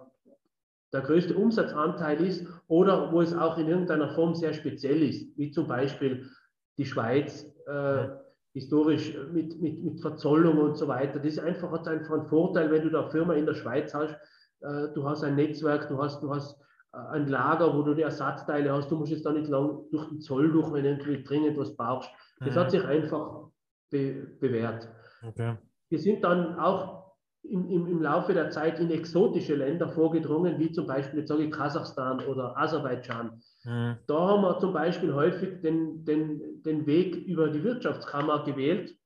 der 0.92 1.02
größte 1.02 1.36
Umsatzanteil 1.36 2.20
ist 2.24 2.46
oder 2.66 3.12
wo 3.12 3.22
es 3.22 3.32
auch 3.32 3.56
in 3.58 3.68
irgendeiner 3.68 4.10
Form 4.10 4.34
sehr 4.34 4.52
speziell 4.52 5.02
ist, 5.02 5.38
wie 5.38 5.52
zum 5.52 5.68
Beispiel 5.68 6.28
die 6.78 6.84
Schweiz, 6.84 7.46
äh, 7.66 8.08
historisch 8.54 9.16
mit, 9.32 9.60
mit, 9.60 9.84
mit 9.84 10.00
Verzollung 10.00 10.58
und 10.58 10.76
so 10.76 10.88
weiter. 10.88 11.18
Das 11.18 11.34
ist 11.34 11.38
einfach, 11.38 11.70
hat 11.70 11.86
einfach 11.86 12.14
einen 12.14 12.26
Vorteil, 12.26 12.70
wenn 12.70 12.82
du 12.82 12.90
da 12.90 13.08
Firma 13.10 13.34
in 13.34 13.46
der 13.46 13.54
Schweiz 13.54 13.94
hast. 13.94 14.14
Äh, 14.62 14.88
du 14.94 15.08
hast 15.08 15.22
ein 15.22 15.36
Netzwerk, 15.36 15.88
du 15.88 16.02
hast, 16.02 16.22
du 16.22 16.34
hast 16.34 16.58
ein 16.92 17.28
Lager, 17.28 17.76
wo 17.76 17.82
du 17.82 17.94
die 17.94 18.02
Ersatzteile 18.02 18.72
hast. 18.72 18.90
Du 18.90 18.96
musst 18.96 19.12
jetzt 19.12 19.26
da 19.26 19.32
nicht 19.32 19.48
lang 19.48 19.84
durch 19.90 20.08
den 20.08 20.20
Zoll 20.20 20.50
durch, 20.50 20.72
wenn 20.72 20.84
du 20.84 20.90
irgendwie 20.90 21.22
dringend 21.22 21.58
was 21.58 21.76
brauchst. 21.76 22.10
Das 22.40 22.54
mhm. 22.54 22.60
hat 22.60 22.70
sich 22.70 22.84
einfach 22.84 23.48
be 23.90 24.26
bewährt. 24.40 24.88
Okay. 25.22 25.56
Wir 25.88 25.98
sind 25.98 26.24
dann 26.24 26.58
auch 26.58 27.06
im, 27.42 27.68
im, 27.68 27.86
im 27.86 28.02
Laufe 28.02 28.34
der 28.34 28.50
Zeit 28.50 28.80
in 28.80 28.90
exotische 28.90 29.54
Länder 29.54 29.88
vorgedrungen, 29.88 30.58
wie 30.58 30.72
zum 30.72 30.86
Beispiel, 30.86 31.20
jetzt 31.20 31.28
sage 31.28 31.44
ich 31.44 31.50
Kasachstan 31.50 32.20
oder 32.26 32.56
Aserbaidschan. 32.56 33.40
Mhm. 33.64 33.96
Da 34.06 34.18
haben 34.18 34.42
wir 34.42 34.58
zum 34.58 34.72
Beispiel 34.72 35.14
häufig 35.14 35.60
den, 35.62 36.04
den, 36.04 36.62
den 36.62 36.86
Weg 36.86 37.14
über 37.14 37.48
die 37.48 37.62
Wirtschaftskammer 37.62 38.44
gewählt. 38.44 38.96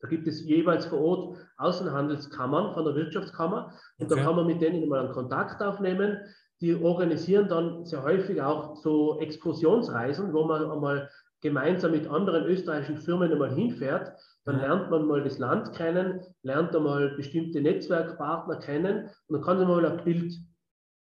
Da 0.00 0.08
gibt 0.08 0.26
es 0.26 0.44
jeweils 0.44 0.86
vor 0.86 1.00
Ort 1.00 1.38
Außenhandelskammern 1.56 2.74
von 2.74 2.84
der 2.84 2.94
Wirtschaftskammer 2.94 3.72
und 3.98 4.06
okay. 4.06 4.16
da 4.20 4.26
kann 4.26 4.36
man 4.36 4.46
mit 4.46 4.60
denen 4.60 4.86
mal 4.88 5.00
einen 5.00 5.14
Kontakt 5.14 5.62
aufnehmen. 5.62 6.18
Die 6.60 6.74
organisieren 6.74 7.48
dann 7.48 7.84
sehr 7.84 8.02
häufig 8.02 8.40
auch 8.40 8.76
so 8.76 9.18
Exkursionsreisen, 9.20 10.32
wo 10.32 10.44
man 10.44 10.70
einmal 10.70 11.10
gemeinsam 11.40 11.90
mit 11.90 12.06
anderen 12.06 12.44
österreichischen 12.44 12.96
Firmen 12.96 13.30
einmal 13.30 13.54
hinfährt. 13.54 14.18
Dann 14.44 14.60
lernt 14.60 14.90
man 14.90 15.06
mal 15.06 15.22
das 15.22 15.38
Land 15.38 15.74
kennen, 15.74 16.20
lernt 16.42 16.74
einmal 16.74 17.10
bestimmte 17.16 17.60
Netzwerkpartner 17.60 18.56
kennen 18.56 19.10
und 19.26 19.36
dann 19.36 19.42
kann 19.42 19.58
man 19.58 19.68
mal 19.68 19.86
ein 19.86 20.04
Bild 20.04 20.34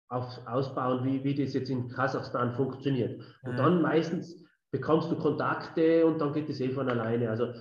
auf, 0.09 0.27
ausbauen, 0.47 1.05
wie, 1.05 1.25
wie 1.25 1.35
das 1.35 1.55
jetzt 1.55 1.71
in 1.71 1.89
Kasachstan 1.89 2.55
funktioniert. 2.55 3.21
Und 3.43 3.59
dann 3.59 3.83
meistens 3.83 4.45
bekommst 4.71 5.11
du 5.11 5.17
Kontakte 5.17 6.07
und 6.07 6.21
dann 6.21 6.33
geht 6.33 6.49
es 6.49 6.61
eh 6.61 6.71
von 6.71 6.89
alleine. 6.89 7.31
Also. 7.31 7.53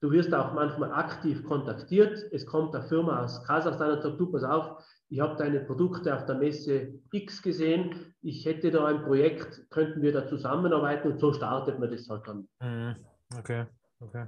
Du 0.00 0.10
wirst 0.10 0.34
auch 0.34 0.52
manchmal 0.52 0.92
aktiv 0.92 1.44
kontaktiert. 1.44 2.18
Es 2.32 2.46
kommt 2.46 2.74
eine 2.74 2.86
Firma 2.86 3.24
aus 3.24 3.42
Kasachstan 3.44 3.92
und 3.92 4.02
sagt, 4.02 4.20
du 4.20 4.30
pass 4.30 4.44
auf, 4.44 4.82
ich 5.10 5.20
habe 5.20 5.36
deine 5.36 5.60
Produkte 5.60 6.14
auf 6.14 6.26
der 6.26 6.36
Messe 6.36 6.94
X 7.12 7.42
gesehen, 7.42 8.14
ich 8.20 8.44
hätte 8.44 8.70
da 8.70 8.86
ein 8.86 9.02
Projekt, 9.04 9.70
könnten 9.70 10.02
wir 10.02 10.12
da 10.12 10.26
zusammenarbeiten 10.26 11.12
und 11.12 11.20
so 11.20 11.32
startet 11.32 11.78
man 11.78 11.90
das 11.90 12.08
halt 12.08 12.26
dann. 12.26 12.48
Mhm. 12.60 12.96
Okay, 13.38 13.66
okay. 14.00 14.26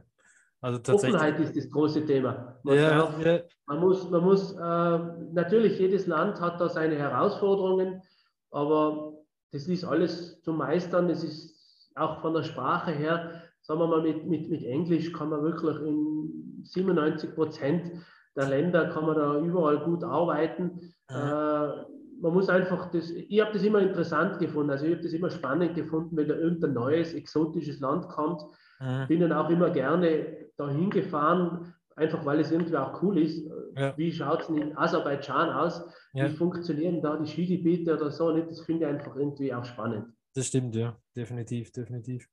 Also 0.62 0.92
Offenheit 0.92 1.40
ist 1.40 1.56
das 1.56 1.70
große 1.70 2.04
Thema. 2.04 2.58
Man, 2.64 2.76
ja, 2.76 2.90
darf, 2.90 3.24
ja. 3.24 3.40
man 3.66 3.80
muss, 3.80 4.10
man 4.10 4.22
muss 4.22 4.52
äh, 4.52 4.98
natürlich, 5.32 5.78
jedes 5.78 6.06
Land 6.06 6.40
hat 6.40 6.60
da 6.60 6.68
seine 6.68 6.96
Herausforderungen, 6.96 8.02
aber 8.50 9.14
das 9.52 9.66
ist 9.68 9.84
alles 9.84 10.40
zu 10.42 10.52
meistern. 10.52 11.08
Es 11.08 11.24
ist 11.24 11.90
auch 11.94 12.20
von 12.20 12.34
der 12.34 12.42
Sprache 12.42 12.90
her, 12.90 13.39
sagen 13.70 13.82
wir 13.82 13.86
mal, 13.86 14.02
mit, 14.02 14.26
mit, 14.26 14.50
mit 14.50 14.64
Englisch 14.64 15.12
kann 15.12 15.28
man 15.30 15.44
wirklich 15.44 15.76
in 15.86 16.60
97 16.64 17.36
Prozent 17.36 17.92
der 18.34 18.48
Länder 18.48 18.88
kann 18.88 19.06
man 19.06 19.14
da 19.14 19.38
überall 19.38 19.78
gut 19.84 20.02
arbeiten. 20.02 20.92
Ja. 21.08 21.66
Äh, 21.66 21.84
man 22.20 22.34
muss 22.34 22.48
einfach 22.48 22.90
das, 22.90 23.10
ich 23.10 23.40
habe 23.40 23.52
das 23.52 23.62
immer 23.62 23.78
interessant 23.78 24.40
gefunden, 24.40 24.70
also 24.70 24.86
ich 24.86 24.94
habe 24.94 25.02
das 25.04 25.12
immer 25.12 25.30
spannend 25.30 25.76
gefunden, 25.76 26.16
wenn 26.16 26.26
da 26.26 26.34
irgendein 26.34 26.74
neues, 26.74 27.14
exotisches 27.14 27.78
Land 27.78 28.08
kommt. 28.08 28.42
Mhm. 28.80 29.06
Bin 29.06 29.20
dann 29.20 29.32
auch 29.32 29.48
immer 29.50 29.70
gerne 29.70 30.48
dahin 30.56 30.90
gefahren, 30.90 31.72
einfach 31.94 32.26
weil 32.26 32.40
es 32.40 32.50
irgendwie 32.50 32.76
auch 32.76 33.00
cool 33.04 33.18
ist. 33.18 33.48
Ja. 33.76 33.96
Wie 33.96 34.10
schaut 34.10 34.42
es 34.42 34.48
in 34.48 34.76
Aserbaidschan 34.76 35.48
aus? 35.48 35.80
Ja. 36.12 36.28
Wie 36.28 36.34
funktionieren 36.34 37.00
da 37.02 37.16
die 37.16 37.30
Skigebiete 37.30 37.94
oder 37.94 38.10
so? 38.10 38.36
Das 38.36 38.62
finde 38.62 38.84
ich 38.84 38.90
einfach 38.90 39.14
irgendwie 39.14 39.54
auch 39.54 39.64
spannend. 39.64 40.06
Das 40.34 40.48
stimmt, 40.48 40.74
ja, 40.74 40.96
definitiv, 41.16 41.70
definitiv. 41.70 42.28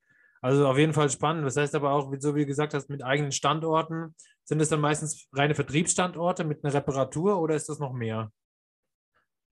Also 0.48 0.66
auf 0.66 0.78
jeden 0.78 0.94
Fall 0.94 1.10
spannend. 1.10 1.46
Das 1.46 1.58
heißt 1.58 1.76
aber 1.76 1.92
auch, 1.92 2.10
so 2.20 2.34
wie 2.34 2.40
du 2.40 2.46
gesagt 2.46 2.74
hast, 2.74 2.90
mit 2.90 3.04
eigenen 3.04 3.34
Standorten. 3.34 4.16
Sind 4.46 4.62
es 4.62 4.70
dann 4.70 4.80
meistens 4.80 5.28
reine 5.34 5.56
Vertriebsstandorte 5.56 6.46
mit 6.46 6.64
einer 6.64 6.74
Reparatur 6.74 7.38
oder 7.38 7.54
ist 7.54 7.68
das 7.68 7.80
noch 7.80 7.92
mehr? 7.92 8.32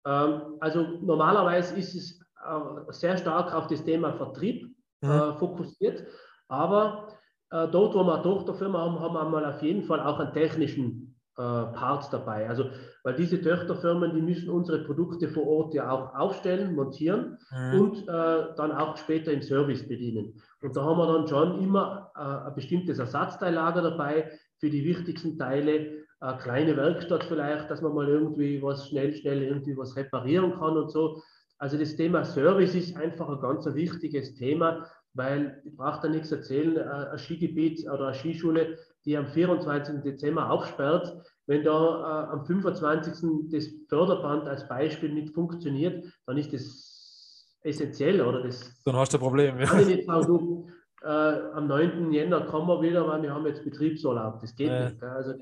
Ähm, 0.07 0.57
also 0.61 0.83
normalerweise 1.03 1.75
ist 1.75 1.97
es 1.97 2.21
äh, 2.47 2.93
sehr 2.93 3.17
stark 3.17 3.53
auf 3.53 3.67
das 3.67 3.85
Thema 3.85 4.13
Vertrieb 4.13 4.73
mhm. 5.01 5.11
äh, 5.11 5.33
fokussiert, 5.35 6.07
aber 6.47 7.09
äh, 7.51 7.67
dort, 7.67 7.97
wo 7.97 8.05
wir 8.05 8.15
eine 8.15 8.23
Tochterfirma 8.23 8.79
haben, 8.79 9.01
haben 9.01 9.15
wir 9.15 9.25
mal 9.25 9.53
auf 9.53 9.63
jeden 9.63 9.83
Fall 9.83 9.99
auch 9.99 10.21
einen 10.21 10.33
technischen 10.33 11.04
Part 11.43 12.13
dabei. 12.13 12.49
Also, 12.49 12.71
weil 13.03 13.15
diese 13.15 13.41
Töchterfirmen, 13.41 14.15
die 14.15 14.23
müssen 14.23 14.51
unsere 14.51 14.85
Produkte 14.85 15.29
vor 15.29 15.47
Ort 15.47 15.75
ja 15.75 15.91
auch 15.91 16.15
aufstellen, 16.15 16.75
montieren 16.75 17.39
mhm. 17.51 17.81
und 17.81 18.09
äh, 18.09 18.55
dann 18.57 18.73
auch 18.73 18.97
später 18.97 19.33
im 19.33 19.43
Service 19.43 19.87
bedienen. 19.87 20.41
Und 20.63 20.77
da 20.77 20.85
haben 20.85 20.99
wir 20.99 21.13
dann 21.13 21.27
schon 21.27 21.61
immer 21.63 22.13
äh, 22.17 22.49
ein 22.49 22.55
bestimmtes 22.55 22.99
Ersatzteillager 22.99 23.83
dabei 23.83 24.31
für 24.59 24.71
die 24.71 24.85
wichtigsten 24.85 25.37
Teile, 25.37 26.05
eine 26.21 26.39
kleine 26.39 26.77
Werkstatt 26.77 27.25
vielleicht, 27.25 27.71
dass 27.71 27.83
man 27.83 27.95
mal 27.95 28.09
irgendwie 28.09 28.63
was 28.63 28.89
schnell, 28.89 29.13
schnell 29.13 29.43
irgendwie 29.43 29.77
was 29.77 29.97
reparieren 29.97 30.53
kann 30.53 30.77
und 30.77 30.91
so. 30.91 31.21
Also 31.59 31.79
das 31.79 31.97
Thema 31.97 32.25
Service 32.25 32.75
ist 32.75 32.97
einfach 32.97 33.29
ein 33.29 33.41
ganz 33.41 33.67
wichtiges 33.67 34.35
Thema, 34.35 34.87
weil 35.13 35.61
ich 35.65 35.77
brauche 35.77 36.03
da 36.03 36.09
nichts 36.09 36.33
erzählen, 36.33 36.77
äh, 36.77 37.11
ein 37.11 37.19
Skigebiet 37.19 37.87
oder 37.89 38.09
eine 38.09 38.15
Skischule, 38.15 38.79
die 39.05 39.17
am 39.17 39.27
24. 39.27 40.03
Dezember 40.03 40.51
aufsperrt, 40.51 41.17
wenn 41.47 41.63
da 41.63 42.27
äh, 42.31 42.33
am 42.33 42.47
25. 42.47 43.51
das 43.51 43.69
Förderband 43.89 44.49
als 44.49 44.67
Beispiel 44.67 45.13
nicht 45.13 45.35
funktioniert, 45.35 46.05
dann 46.27 46.39
ist 46.39 46.53
das 46.53 47.59
essentiell 47.63 48.21
oder 48.21 48.43
das. 48.43 48.73
Dann 48.85 48.97
hast 48.97 49.13
du 49.13 49.19
ein 49.19 49.21
Problem. 49.21 49.59
Ja. 49.59 49.67
Kann 49.67 49.81
ich 49.81 49.87
nicht 49.89 50.07
sagen, 50.07 50.27
du, 50.27 50.69
äh, 51.03 51.09
am 51.53 51.67
9. 51.67 52.13
Jänner 52.13 52.43
kommen 52.43 52.69
wir 52.69 52.81
wieder, 52.81 53.07
weil 53.07 53.23
wir 53.23 53.35
haben 53.35 53.47
jetzt 53.47 53.63
Betriebsurlaub. 53.63 54.41
Das 54.41 54.55
geht 54.57 54.71
äh. 54.71 54.87
nicht. 54.87 55.03
Also 55.03 55.35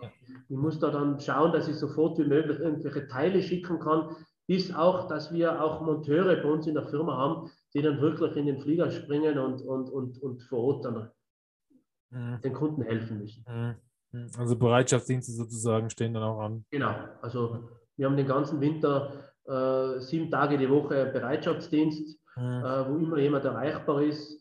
ich 0.49 0.57
muss 0.57 0.79
da 0.81 0.91
dann 0.91 1.21
schauen, 1.21 1.53
dass 1.53 1.69
ich 1.69 1.77
sofort 1.77 2.19
wie 2.19 2.25
möglich 2.25 2.59
irgendwelche 2.59 3.07
Teile 3.07 3.43
schicken 3.43 3.79
kann, 3.79 4.17
bis 4.49 4.75
auch, 4.75 5.07
dass 5.07 5.33
wir 5.33 5.63
auch 5.63 5.81
Monteure 5.83 6.37
bei 6.37 6.51
uns 6.51 6.67
in 6.67 6.75
der 6.75 6.87
Firma 6.89 7.17
haben, 7.17 7.51
die 7.75 7.83
dann 7.83 8.01
wirklich 8.01 8.37
in 8.37 8.47
den 8.47 8.59
Flieger 8.59 8.91
springen 8.91 9.39
und, 9.39 9.63
und, 9.63 9.89
und, 9.89 10.21
und 10.21 10.43
vor 10.43 10.59
Ort 10.59 10.85
dann 10.85 11.11
mhm. 12.13 12.41
den 12.43 12.53
Kunden 12.53 12.83
helfen 12.83 13.19
müssen. 13.19 13.45
Mhm. 13.49 13.75
Mhm. 14.13 14.31
Also 14.39 14.57
Bereitschaftsdienste 14.57 15.33
sozusagen 15.33 15.91
stehen 15.91 16.15
dann 16.15 16.23
auch 16.23 16.41
an. 16.41 16.65
Genau, 16.71 16.95
also 17.21 17.65
wir 17.97 18.07
haben 18.07 18.17
den 18.17 18.29
ganzen 18.29 18.61
Winter 18.61 19.13
äh, 19.47 20.01
sieben 20.01 20.31
Tage 20.31 20.59
die 20.59 20.71
Woche 20.71 21.07
Bereitschaftsdienst, 21.07 22.19
mhm. 22.37 22.43
äh, 22.43 22.89
wo 22.89 22.97
immer 22.97 23.19
jemand 23.19 23.45
erreichbar 23.45 24.03
ist. 24.03 24.41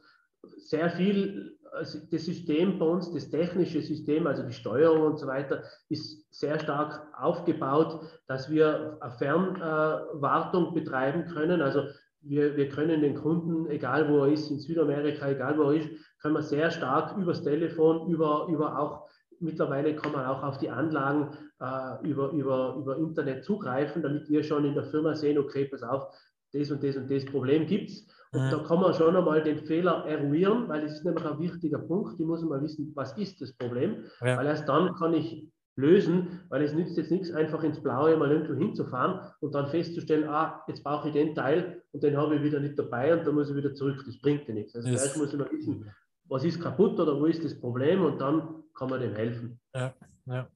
Sehr 0.58 0.90
viel, 0.90 1.58
also 1.72 2.00
das 2.12 2.26
System 2.26 2.80
bei 2.80 2.86
uns, 2.86 3.14
das 3.14 3.30
technische 3.30 3.82
System, 3.82 4.28
also 4.28 4.44
die 4.44 4.54
Steuerung 4.54 5.04
und 5.04 5.18
so 5.18 5.28
weiter, 5.28 5.64
ist 5.90 6.26
sehr 6.34 6.60
stark 6.60 7.08
aufgebaut, 7.18 8.02
dass 8.28 8.50
wir 8.50 8.98
eine 9.02 9.12
Fernwartung 9.14 10.74
betreiben 10.74 11.28
können. 11.28 11.62
Also 11.62 11.84
wir, 12.22 12.56
wir 12.56 12.70
können 12.70 13.02
den 13.02 13.16
Kunden, 13.16 13.68
egal 13.70 14.10
wo 14.10 14.24
er 14.24 14.32
ist, 14.32 14.50
in 14.52 14.60
Südamerika, 14.60 15.30
egal 15.30 15.58
wo 15.58 15.64
er 15.64 15.78
ist, 15.78 15.90
können 16.22 16.36
wir 16.36 16.44
sehr 16.44 16.72
stark 16.72 17.18
übers 17.18 17.44
Telefon, 17.44 18.10
über, 18.10 18.48
über 18.50 18.80
auch, 18.80 19.10
mittlerweile 19.40 19.96
kann 19.96 20.12
man 20.12 20.26
auch 20.26 20.44
auf 20.44 20.58
die 20.60 20.70
Anlagen 20.70 21.32
äh, 21.60 22.08
über, 22.08 22.32
über, 22.32 22.76
über 22.78 22.98
Internet 22.98 23.44
zugreifen, 23.44 24.04
damit 24.04 24.30
wir 24.30 24.44
schon 24.44 24.66
in 24.66 24.76
der 24.76 24.84
Firma 24.84 25.16
sehen, 25.16 25.38
okay, 25.38 25.66
pass 25.66 25.84
auf, 25.84 26.08
das 26.54 26.70
und 26.70 26.84
das 26.84 26.96
und 26.98 27.10
das 27.10 27.26
Problem 27.26 27.66
gibt 27.66 27.90
es. 27.90 28.08
Und 28.34 28.46
mhm. 28.46 28.52
da 28.52 28.60
kann 28.60 28.80
man 28.80 28.94
schon 28.94 29.16
einmal 29.16 29.42
den 29.44 29.66
Fehler 29.66 30.06
eruieren, 30.06 30.70
weil 30.70 30.82
das 30.82 30.94
ist 30.94 31.06
nämlich 31.06 31.26
ein 31.26 31.40
wichtiger 31.40 31.80
Punkt. 31.80 32.20
Ich 32.20 32.26
muss 32.26 32.44
mal 32.44 32.62
wissen, 32.62 32.92
was 32.96 33.18
ist 33.18 33.42
das 33.42 33.54
Problem, 33.54 34.06
ja. 34.22 34.38
weil 34.38 34.46
erst 34.46 34.70
dann 34.70 34.94
kann 34.96 35.14
ich 35.14 35.50
lösen, 35.76 36.42
weil 36.50 36.64
es 36.64 36.74
nützt 36.74 36.98
jetzt 36.98 37.12
nichts, 37.12 37.32
einfach 37.32 37.64
ins 37.64 37.82
Blaue 37.82 38.16
mal 38.18 38.32
irgendwo 38.32 38.54
hinzufahren 38.54 39.22
und 39.40 39.56
dann 39.56 39.68
festzustellen, 39.68 40.28
ah, 40.30 40.64
jetzt 40.68 40.84
brauche 40.84 41.08
ich 41.08 41.14
den 41.14 41.34
Teil 41.34 41.82
und 41.92 42.04
den 42.04 42.18
habe 42.18 42.36
ich 42.36 42.44
wieder 42.44 42.60
nicht 42.60 42.78
dabei 42.78 43.18
und 43.18 43.26
dann 43.26 43.36
muss 43.36 43.50
ich 43.50 43.56
wieder 43.56 43.74
zurück. 43.74 44.02
Das 44.06 44.20
bringt 44.20 44.48
ja 44.48 44.54
nichts. 44.54 44.76
Also 44.76 44.90
yes. 44.90 45.18
muss 45.18 45.34
ich 45.34 45.40
mal 45.40 45.50
wissen, 45.52 45.90
was 46.32 46.46
ist 46.46 46.62
kaputt 46.62 46.98
oder 47.00 47.20
wo 47.20 47.26
ist 47.26 47.44
das 47.44 47.60
Problem 47.60 48.06
und 48.06 48.20
dann 48.20 48.64
kann 48.74 48.90
man 48.90 49.02
dem 49.02 49.14
helfen. 49.14 49.60
Ja, 49.76 49.94
ja. 50.26 50.48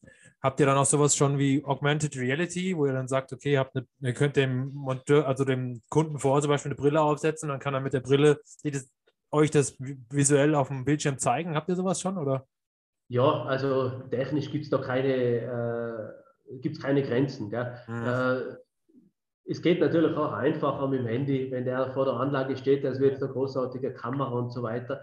Habt 0.41 0.59
ihr 0.59 0.65
dann 0.65 0.77
auch 0.77 0.85
sowas 0.85 1.15
schon 1.15 1.37
wie 1.37 1.65
Augmented 1.65 2.15
Reality, 2.15 2.77
wo 2.77 2.85
ihr 2.85 2.93
dann 2.93 3.07
sagt, 3.07 3.33
okay, 3.33 3.57
eine, 3.57 3.85
ihr 3.99 4.13
könnt 4.13 4.37
dem 4.37 4.73
Monteur, 4.73 5.27
also 5.27 5.43
dem 5.43 5.81
Kunden 5.89 6.17
vor 6.17 6.33
Ort 6.33 6.43
zum 6.43 6.51
Beispiel 6.51 6.71
eine 6.71 6.79
Brille 6.79 7.01
aufsetzen, 7.01 7.49
dann 7.49 7.59
kann 7.59 7.73
er 7.73 7.81
mit 7.81 7.93
der 7.93 7.99
Brille 7.99 8.39
das, 8.63 8.89
euch 9.31 9.51
das 9.51 9.75
visuell 9.79 10.55
auf 10.55 10.69
dem 10.69 10.85
Bildschirm 10.85 11.17
zeigen. 11.17 11.55
Habt 11.55 11.67
ihr 11.67 11.75
sowas 11.75 11.99
schon 11.99 12.17
oder? 12.17 12.47
Ja, 13.09 13.43
also 13.43 13.89
technisch 14.09 14.51
gibt 14.51 14.63
es 14.63 14.69
da 14.69 14.77
keine, 14.77 15.13
äh, 15.13 16.57
gibt's 16.61 16.81
keine 16.81 17.03
Grenzen. 17.03 17.47
Mhm. 17.47 18.07
Äh, 18.07 18.39
es 19.47 19.61
geht 19.61 19.79
natürlich 19.79 20.15
auch 20.15 20.31
einfacher 20.31 20.87
mit 20.87 21.01
dem 21.01 21.07
Handy, 21.07 21.51
wenn 21.51 21.65
der 21.65 21.91
vor 21.91 22.05
der 22.05 22.15
Anlage 22.15 22.55
steht, 22.55 22.85
als 22.85 22.99
wird 22.99 23.21
eine 23.21 23.31
großartige 23.31 23.93
Kamera 23.93 24.31
und 24.31 24.51
so 24.51 24.63
weiter. 24.63 25.01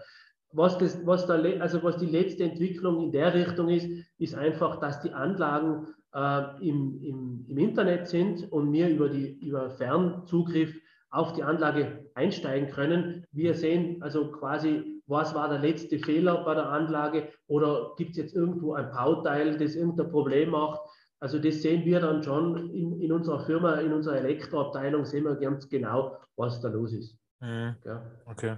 Was, 0.53 0.77
das, 0.77 1.05
was, 1.05 1.25
da, 1.25 1.35
also 1.59 1.83
was 1.83 1.97
die 1.97 2.05
letzte 2.05 2.43
Entwicklung 2.43 3.01
in 3.01 3.11
der 3.11 3.33
Richtung 3.33 3.69
ist, 3.69 3.87
ist 4.17 4.35
einfach, 4.35 4.79
dass 4.79 5.01
die 5.01 5.11
Anlagen 5.11 5.87
äh, 6.13 6.67
im, 6.67 7.01
im, 7.01 7.45
im 7.47 7.57
Internet 7.57 8.07
sind 8.07 8.51
und 8.51 8.71
wir 8.71 8.89
über, 8.89 9.09
die, 9.09 9.39
über 9.45 9.71
Fernzugriff 9.71 10.73
auf 11.09 11.33
die 11.33 11.43
Anlage 11.43 12.09
einsteigen 12.15 12.69
können. 12.71 13.25
Wir 13.31 13.53
sehen 13.53 14.01
also 14.01 14.31
quasi 14.31 14.93
was 15.07 15.33
war 15.35 15.49
der 15.49 15.59
letzte 15.59 15.99
Fehler 15.99 16.43
bei 16.43 16.55
der 16.55 16.69
Anlage 16.69 17.29
oder 17.47 17.93
gibt 17.97 18.11
es 18.11 18.17
jetzt 18.17 18.35
irgendwo 18.35 18.73
ein 18.73 18.91
Bauteil, 18.91 19.57
das 19.57 19.75
irgendein 19.75 20.09
Problem 20.09 20.51
macht. 20.51 20.79
Also 21.19 21.39
das 21.39 21.61
sehen 21.61 21.85
wir 21.85 21.99
dann 21.99 22.23
schon 22.23 22.69
in, 22.71 22.99
in 23.01 23.11
unserer 23.11 23.45
Firma, 23.45 23.75
in 23.75 23.93
unserer 23.93 24.17
Elektroabteilung, 24.17 25.05
sehen 25.05 25.25
wir 25.25 25.35
ganz 25.35 25.67
genau, 25.69 26.17
was 26.35 26.59
da 26.61 26.69
los 26.69 26.93
ist. 26.93 27.17
Mhm. 27.39 27.75
Ja. 27.85 28.01
Okay. 28.25 28.57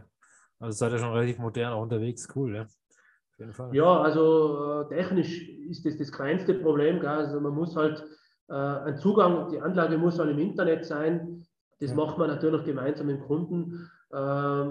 Also 0.65 0.77
seid 0.77 0.93
ihr 0.93 0.97
schon 0.97 1.13
relativ 1.13 1.37
modern 1.37 1.73
auch 1.73 1.83
unterwegs, 1.83 2.27
cool, 2.35 2.55
ja. 2.55 2.65
Ja, 3.71 4.01
also 4.01 4.81
äh, 4.81 4.95
technisch 4.95 5.47
ist 5.49 5.85
das 5.85 5.97
das 5.97 6.11
kleinste 6.11 6.53
Problem. 6.53 6.99
Gell? 6.99 7.09
Also 7.09 7.39
man 7.39 7.53
muss 7.53 7.75
halt 7.75 8.03
äh, 8.47 8.53
ein 8.53 8.97
Zugang, 8.97 9.49
die 9.51 9.59
Anlage 9.59 9.97
muss 9.97 10.17
halt 10.17 10.31
im 10.31 10.39
Internet 10.39 10.85
sein. 10.85 11.45
Das 11.79 11.89
ja. 11.91 11.95
macht 11.97 12.17
man 12.17 12.29
natürlich 12.29 12.63
gemeinsam 12.63 13.07
mit 13.07 13.17
dem 13.17 13.25
Kunden. 13.25 13.91
Äh, 14.11 14.65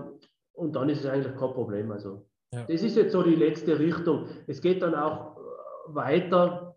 und 0.55 0.75
dann 0.75 0.89
ist 0.89 1.01
es 1.01 1.07
eigentlich 1.07 1.37
kein 1.37 1.53
Problem. 1.53 1.93
Also 1.93 2.27
ja. 2.53 2.65
das 2.65 2.83
ist 2.83 2.97
jetzt 2.97 3.13
so 3.13 3.23
die 3.23 3.35
letzte 3.35 3.79
Richtung. 3.79 4.29
Es 4.47 4.63
geht 4.63 4.83
dann 4.83 4.95
auch 4.95 5.37
äh, 5.37 5.95
weiter, 5.95 6.77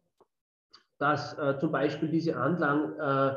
dass 1.00 1.38
äh, 1.38 1.58
zum 1.58 1.72
Beispiel 1.72 2.10
diese 2.10 2.36
Anlagen 2.36 3.00
äh, 3.00 3.36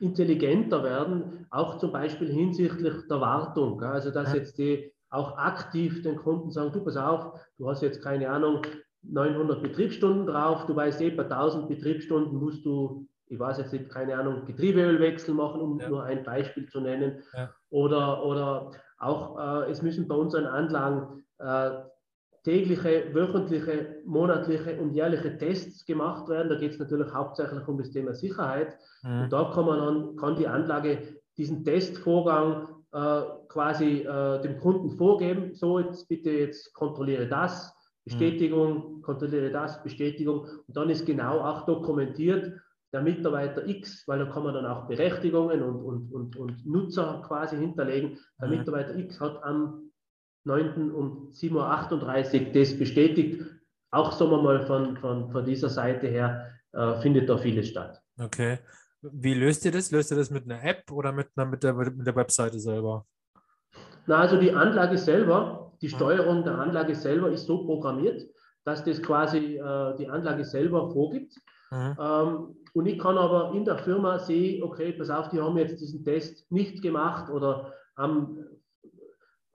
intelligenter 0.00 0.82
werden, 0.82 1.46
auch 1.50 1.78
zum 1.78 1.92
Beispiel 1.92 2.32
hinsichtlich 2.32 2.94
der 3.08 3.20
Wartung. 3.20 3.82
Also 3.82 4.10
dass 4.10 4.32
jetzt 4.32 4.56
die 4.56 4.95
auch 5.10 5.38
aktiv 5.38 6.02
den 6.02 6.16
Kunden 6.16 6.50
sagen, 6.50 6.72
du 6.72 6.82
pass 6.82 6.96
auf, 6.96 7.40
du 7.58 7.68
hast 7.68 7.82
jetzt 7.82 8.02
keine 8.02 8.28
Ahnung, 8.28 8.62
900 9.02 9.62
Betriebsstunden 9.62 10.26
drauf, 10.26 10.66
du 10.66 10.74
weißt 10.74 11.00
eh, 11.00 11.10
bei 11.10 11.24
1000 11.24 11.68
Betriebsstunden 11.68 12.38
musst 12.38 12.64
du, 12.64 13.06
ich 13.28 13.38
weiß 13.38 13.58
jetzt 13.58 13.72
nicht, 13.72 13.88
keine 13.88 14.16
Ahnung, 14.16 14.44
Getriebeölwechsel 14.46 15.34
machen, 15.34 15.60
um 15.60 15.78
ja. 15.80 15.88
nur 15.88 16.04
ein 16.04 16.24
Beispiel 16.24 16.68
zu 16.68 16.80
nennen. 16.80 17.22
Ja. 17.34 17.50
Oder, 17.70 18.24
oder 18.24 18.72
auch, 18.98 19.38
äh, 19.38 19.70
es 19.70 19.82
müssen 19.82 20.08
bei 20.08 20.14
unseren 20.14 20.46
Anlagen 20.46 21.24
äh, 21.38 21.70
tägliche, 22.44 23.12
wöchentliche, 23.12 23.96
monatliche 24.04 24.80
und 24.80 24.92
jährliche 24.94 25.36
Tests 25.36 25.84
gemacht 25.84 26.28
werden. 26.28 26.48
Da 26.48 26.56
geht 26.56 26.72
es 26.72 26.78
natürlich 26.78 27.12
hauptsächlich 27.12 27.66
um 27.66 27.78
das 27.78 27.90
Thema 27.90 28.14
Sicherheit. 28.14 28.76
Mhm. 29.02 29.22
Und 29.22 29.32
da 29.32 29.50
kann 29.52 29.66
man 29.66 29.78
dann, 29.78 30.16
kann 30.16 30.36
die 30.36 30.46
Anlage 30.46 31.16
diesen 31.36 31.64
Testvorgang 31.64 32.68
äh, 32.92 33.22
quasi 33.48 34.00
äh, 34.00 34.40
dem 34.42 34.58
Kunden 34.58 34.90
vorgeben, 34.90 35.54
so 35.54 35.78
jetzt 35.78 36.08
bitte 36.08 36.30
jetzt 36.30 36.72
kontrolliere 36.74 37.28
das, 37.28 37.74
Bestätigung, 38.04 39.02
kontrolliere 39.02 39.50
das, 39.50 39.82
Bestätigung 39.82 40.40
und 40.66 40.76
dann 40.76 40.90
ist 40.90 41.04
genau 41.06 41.40
auch 41.40 41.66
dokumentiert, 41.66 42.52
der 42.92 43.02
Mitarbeiter 43.02 43.66
X, 43.66 44.06
weil 44.06 44.20
da 44.20 44.26
kann 44.26 44.44
man 44.44 44.54
dann 44.54 44.66
auch 44.66 44.86
Berechtigungen 44.86 45.62
und, 45.62 45.82
und, 45.82 46.12
und, 46.12 46.36
und 46.36 46.66
Nutzer 46.66 47.22
quasi 47.26 47.56
hinterlegen. 47.56 48.18
Der 48.40 48.48
mhm. 48.48 48.58
Mitarbeiter 48.58 48.96
X 48.96 49.20
hat 49.20 49.42
am 49.42 49.90
9. 50.44 50.92
um 50.92 51.30
7.38 51.30 52.46
Uhr 52.46 52.52
das 52.52 52.78
bestätigt. 52.78 53.42
Auch 53.90 54.12
sagen 54.12 54.30
wir 54.30 54.42
mal 54.42 54.64
von, 54.66 54.96
von, 54.98 55.30
von 55.30 55.44
dieser 55.44 55.68
Seite 55.68 56.06
her 56.06 56.52
äh, 56.72 56.94
findet 57.00 57.28
da 57.28 57.36
vieles 57.36 57.68
statt. 57.68 58.00
Okay. 58.18 58.58
Wie 59.12 59.34
löst 59.34 59.64
ihr 59.64 59.72
das? 59.72 59.90
Löst 59.90 60.10
ihr 60.10 60.16
das 60.16 60.30
mit 60.30 60.44
einer 60.44 60.62
App 60.62 60.90
oder 60.90 61.12
mit, 61.12 61.28
einer, 61.36 61.46
mit, 61.46 61.62
der, 61.62 61.74
mit 61.74 62.06
der 62.06 62.16
Webseite 62.16 62.58
selber? 62.58 63.06
Na, 64.06 64.20
also 64.20 64.38
die 64.38 64.52
Anlage 64.52 64.98
selber, 64.98 65.72
die 65.80 65.88
Steuerung 65.88 66.44
der 66.44 66.58
Anlage 66.58 66.94
selber 66.94 67.30
ist 67.30 67.46
so 67.46 67.64
programmiert, 67.64 68.22
dass 68.64 68.84
das 68.84 69.02
quasi 69.02 69.56
äh, 69.56 69.96
die 69.96 70.08
Anlage 70.08 70.44
selber 70.44 70.90
vorgibt. 70.90 71.34
Mhm. 71.70 71.96
Ähm, 72.00 72.56
und 72.74 72.86
ich 72.86 72.98
kann 72.98 73.18
aber 73.18 73.52
in 73.54 73.64
der 73.64 73.78
Firma 73.78 74.18
sehen, 74.18 74.62
okay, 74.62 74.92
pass 74.92 75.10
auf, 75.10 75.30
die 75.30 75.40
haben 75.40 75.56
jetzt 75.56 75.80
diesen 75.80 76.04
Test 76.04 76.50
nicht 76.50 76.82
gemacht 76.82 77.30
oder 77.30 77.72
am 77.94 78.38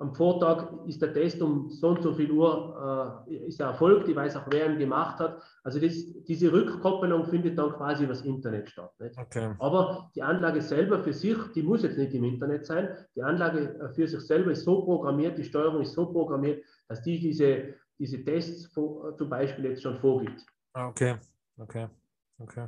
am 0.01 0.15
Vortag 0.15 0.67
ist 0.87 1.01
der 1.01 1.13
Test 1.13 1.41
um 1.41 1.69
so 1.69 1.89
und 1.89 2.01
so 2.01 2.13
viel 2.13 2.31
Uhr 2.31 3.23
äh, 3.29 3.35
ist 3.47 3.59
er 3.59 3.67
erfolgt. 3.67 4.09
Ich 4.09 4.15
weiß 4.15 4.35
auch, 4.35 4.47
wer 4.49 4.71
ihn 4.71 4.79
gemacht 4.79 5.19
hat. 5.19 5.41
Also 5.63 5.79
das, 5.79 5.93
diese 6.27 6.51
Rückkoppelung 6.51 7.25
findet 7.25 7.57
dann 7.57 7.71
quasi 7.73 8.05
übers 8.05 8.23
Internet 8.23 8.69
statt. 8.69 8.91
Okay. 9.15 9.53
Aber 9.59 10.09
die 10.15 10.23
Anlage 10.23 10.61
selber 10.61 10.99
für 11.03 11.13
sich, 11.13 11.37
die 11.53 11.61
muss 11.61 11.83
jetzt 11.83 11.99
nicht 11.99 12.15
im 12.15 12.23
Internet 12.23 12.65
sein. 12.65 12.89
Die 13.15 13.21
Anlage 13.21 13.79
äh, 13.79 13.89
für 13.93 14.07
sich 14.07 14.21
selber 14.21 14.51
ist 14.51 14.63
so 14.63 14.83
programmiert, 14.83 15.37
die 15.37 15.43
Steuerung 15.43 15.81
ist 15.81 15.93
so 15.93 16.11
programmiert, 16.11 16.63
dass 16.87 17.03
die 17.03 17.19
diese, 17.19 17.75
diese 17.99 18.23
Tests 18.23 18.71
zum 18.73 19.29
Beispiel 19.29 19.65
jetzt 19.65 19.83
schon 19.83 19.97
vorgibt. 19.97 20.43
Ah, 20.73 20.87
okay, 20.87 21.17
okay, 21.57 21.87
okay. 22.39 22.67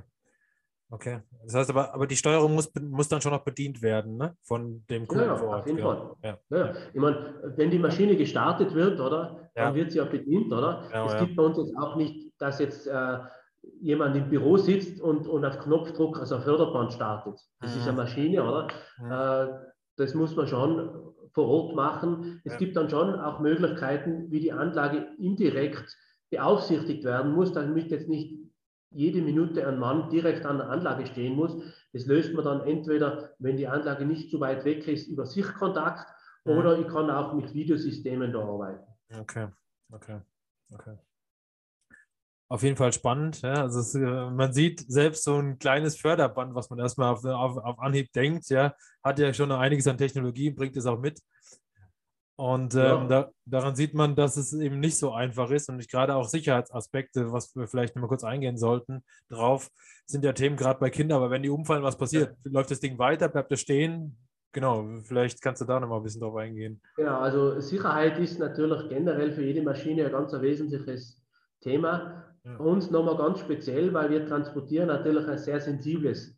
Okay. 0.93 1.21
Das 1.45 1.55
heißt 1.55 1.69
aber, 1.71 1.91
aber 1.91 2.05
die 2.05 2.15
Steuerung 2.15 2.53
muss, 2.53 2.71
muss 2.79 3.07
dann 3.07 3.19
schon 3.19 3.31
noch 3.31 3.43
bedient 3.43 3.81
werden, 3.81 4.15
ne? 4.17 4.37
Von 4.43 4.85
dem 4.91 5.07
Kunden 5.07 5.25
ja, 5.25 5.35
vor 5.35 5.49
Ort. 5.49 5.61
Auf 5.61 5.67
jeden 5.67 5.79
Fall. 5.79 6.11
Ja. 6.23 6.37
Ja. 6.49 6.73
Ich 6.93 6.99
meine, 6.99 7.33
wenn 7.55 7.71
die 7.71 7.79
Maschine 7.79 8.15
gestartet 8.15 8.75
wird, 8.75 8.99
oder, 8.99 9.49
dann 9.55 9.73
wird 9.73 9.91
sie 9.91 9.97
ja 9.97 10.05
bedient, 10.05 10.53
oder? 10.53 10.83
es 11.07 11.19
gibt 11.19 11.35
bei 11.35 11.43
uns 11.43 11.57
jetzt 11.57 11.75
auch 11.77 11.95
nicht, 11.95 12.31
dass 12.37 12.59
jetzt 12.59 12.85
äh, 12.85 13.17
jemand 13.81 14.15
im 14.15 14.29
Büro 14.29 14.57
sitzt 14.57 15.01
und, 15.01 15.27
und 15.27 15.43
auf 15.43 15.57
Knopfdruck 15.59 16.19
also 16.19 16.35
ein 16.35 16.43
Förderband 16.43 16.93
startet. 16.93 17.39
Das 17.59 17.73
mhm. 17.73 17.81
ist 17.81 17.87
eine 17.87 17.97
Maschine, 17.97 18.43
oder? 18.43 18.67
Mhm. 18.99 19.11
Äh, 19.11 19.47
das 19.97 20.13
muss 20.13 20.35
man 20.35 20.47
schon 20.47 20.91
vor 21.33 21.47
Ort 21.47 21.75
machen. 21.75 22.39
Es 22.43 22.57
gibt 22.57 22.77
dann 22.77 22.89
schon 22.89 23.19
auch 23.19 23.39
Möglichkeiten, 23.39 24.29
wie 24.29 24.41
die 24.41 24.51
Anlage 24.51 25.07
indirekt 25.17 25.97
beaufsichtigt 26.29 27.03
werden 27.03 27.33
muss, 27.33 27.51
damit 27.53 27.89
jetzt 27.89 28.09
nicht 28.09 28.42
jede 28.93 29.21
Minute 29.21 29.67
ein 29.67 29.79
Mann 29.79 30.09
direkt 30.09 30.45
an 30.45 30.57
der 30.57 30.69
Anlage 30.69 31.05
stehen 31.05 31.35
muss. 31.35 31.55
Das 31.93 32.05
löst 32.05 32.33
man 32.33 32.45
dann 32.45 32.61
entweder, 32.67 33.31
wenn 33.39 33.57
die 33.57 33.67
Anlage 33.67 34.05
nicht 34.05 34.29
zu 34.29 34.39
weit 34.39 34.65
weg 34.65 34.87
ist, 34.87 35.07
über 35.07 35.25
Sichtkontakt 35.25 36.07
mhm. 36.45 36.57
oder 36.57 36.77
ich 36.77 36.87
kann 36.87 37.09
auch 37.09 37.33
mit 37.33 37.53
Videosystemen 37.53 38.31
da 38.31 38.39
arbeiten. 38.39 38.83
Okay, 39.19 39.47
okay, 39.91 40.19
okay. 40.73 40.97
Auf 42.49 42.61
jeden 42.61 42.77
Fall 42.77 42.93
spannend. 42.93 43.41
Ja? 43.41 43.63
Also 43.63 43.79
es, 43.79 43.95
äh, 43.95 43.99
man 43.99 44.53
sieht 44.53 44.79
selbst 44.87 45.23
so 45.23 45.37
ein 45.37 45.57
kleines 45.57 45.97
Förderband, 45.97 46.53
was 46.53 46.69
man 46.69 46.77
erstmal 46.77 47.11
auf, 47.11 47.25
auf, 47.25 47.57
auf 47.57 47.79
Anhieb 47.79 48.11
denkt, 48.13 48.47
ja, 48.49 48.75
hat 49.03 49.17
ja 49.17 49.33
schon 49.33 49.51
einiges 49.51 49.87
an 49.87 49.97
Technologie, 49.97 50.51
bringt 50.51 50.77
es 50.77 50.85
auch 50.85 50.99
mit. 50.99 51.19
Und 52.35 52.73
ähm, 52.73 52.81
ja. 52.81 53.07
da, 53.07 53.29
daran 53.45 53.75
sieht 53.75 53.93
man, 53.93 54.15
dass 54.15 54.37
es 54.37 54.53
eben 54.53 54.79
nicht 54.79 54.97
so 54.97 55.11
einfach 55.11 55.51
ist 55.51 55.69
und 55.69 55.87
gerade 55.87 56.15
auch 56.15 56.27
Sicherheitsaspekte, 56.27 57.31
was 57.31 57.55
wir 57.55 57.67
vielleicht 57.67 57.95
mal 57.95 58.07
kurz 58.07 58.23
eingehen 58.23 58.57
sollten, 58.57 59.03
drauf 59.29 59.69
sind 60.07 60.25
ja 60.25 60.33
Themen 60.33 60.57
gerade 60.57 60.79
bei 60.79 60.89
Kindern, 60.89 61.17
aber 61.17 61.29
wenn 61.29 61.43
die 61.43 61.49
umfallen, 61.49 61.83
was 61.83 61.97
passiert? 61.97 62.35
Ja. 62.43 62.51
Läuft 62.51 62.71
das 62.71 62.79
Ding 62.79 62.97
weiter, 62.97 63.29
bleibt 63.29 63.51
es 63.51 63.61
stehen? 63.61 64.17
Genau, 64.51 64.87
vielleicht 65.03 65.41
kannst 65.41 65.61
du 65.61 65.65
da 65.65 65.79
nochmal 65.79 65.99
ein 65.99 66.03
bisschen 66.03 66.21
drauf 66.21 66.35
eingehen. 66.35 66.81
Genau, 66.95 67.19
also 67.19 67.59
Sicherheit 67.59 68.17
ist 68.19 68.39
natürlich 68.39 68.89
generell 68.89 69.31
für 69.31 69.43
jede 69.43 69.61
Maschine 69.61 70.05
ein 70.05 70.11
ganz 70.11 70.33
wesentliches 70.33 71.21
Thema. 71.61 72.25
Ja. 72.43 72.57
Uns 72.57 72.91
nochmal 72.91 73.17
ganz 73.17 73.39
speziell, 73.39 73.93
weil 73.93 74.09
wir 74.09 74.25
transportieren 74.25 74.87
natürlich 74.87 75.27
ein 75.27 75.37
sehr 75.37 75.59
sensibles 75.59 76.35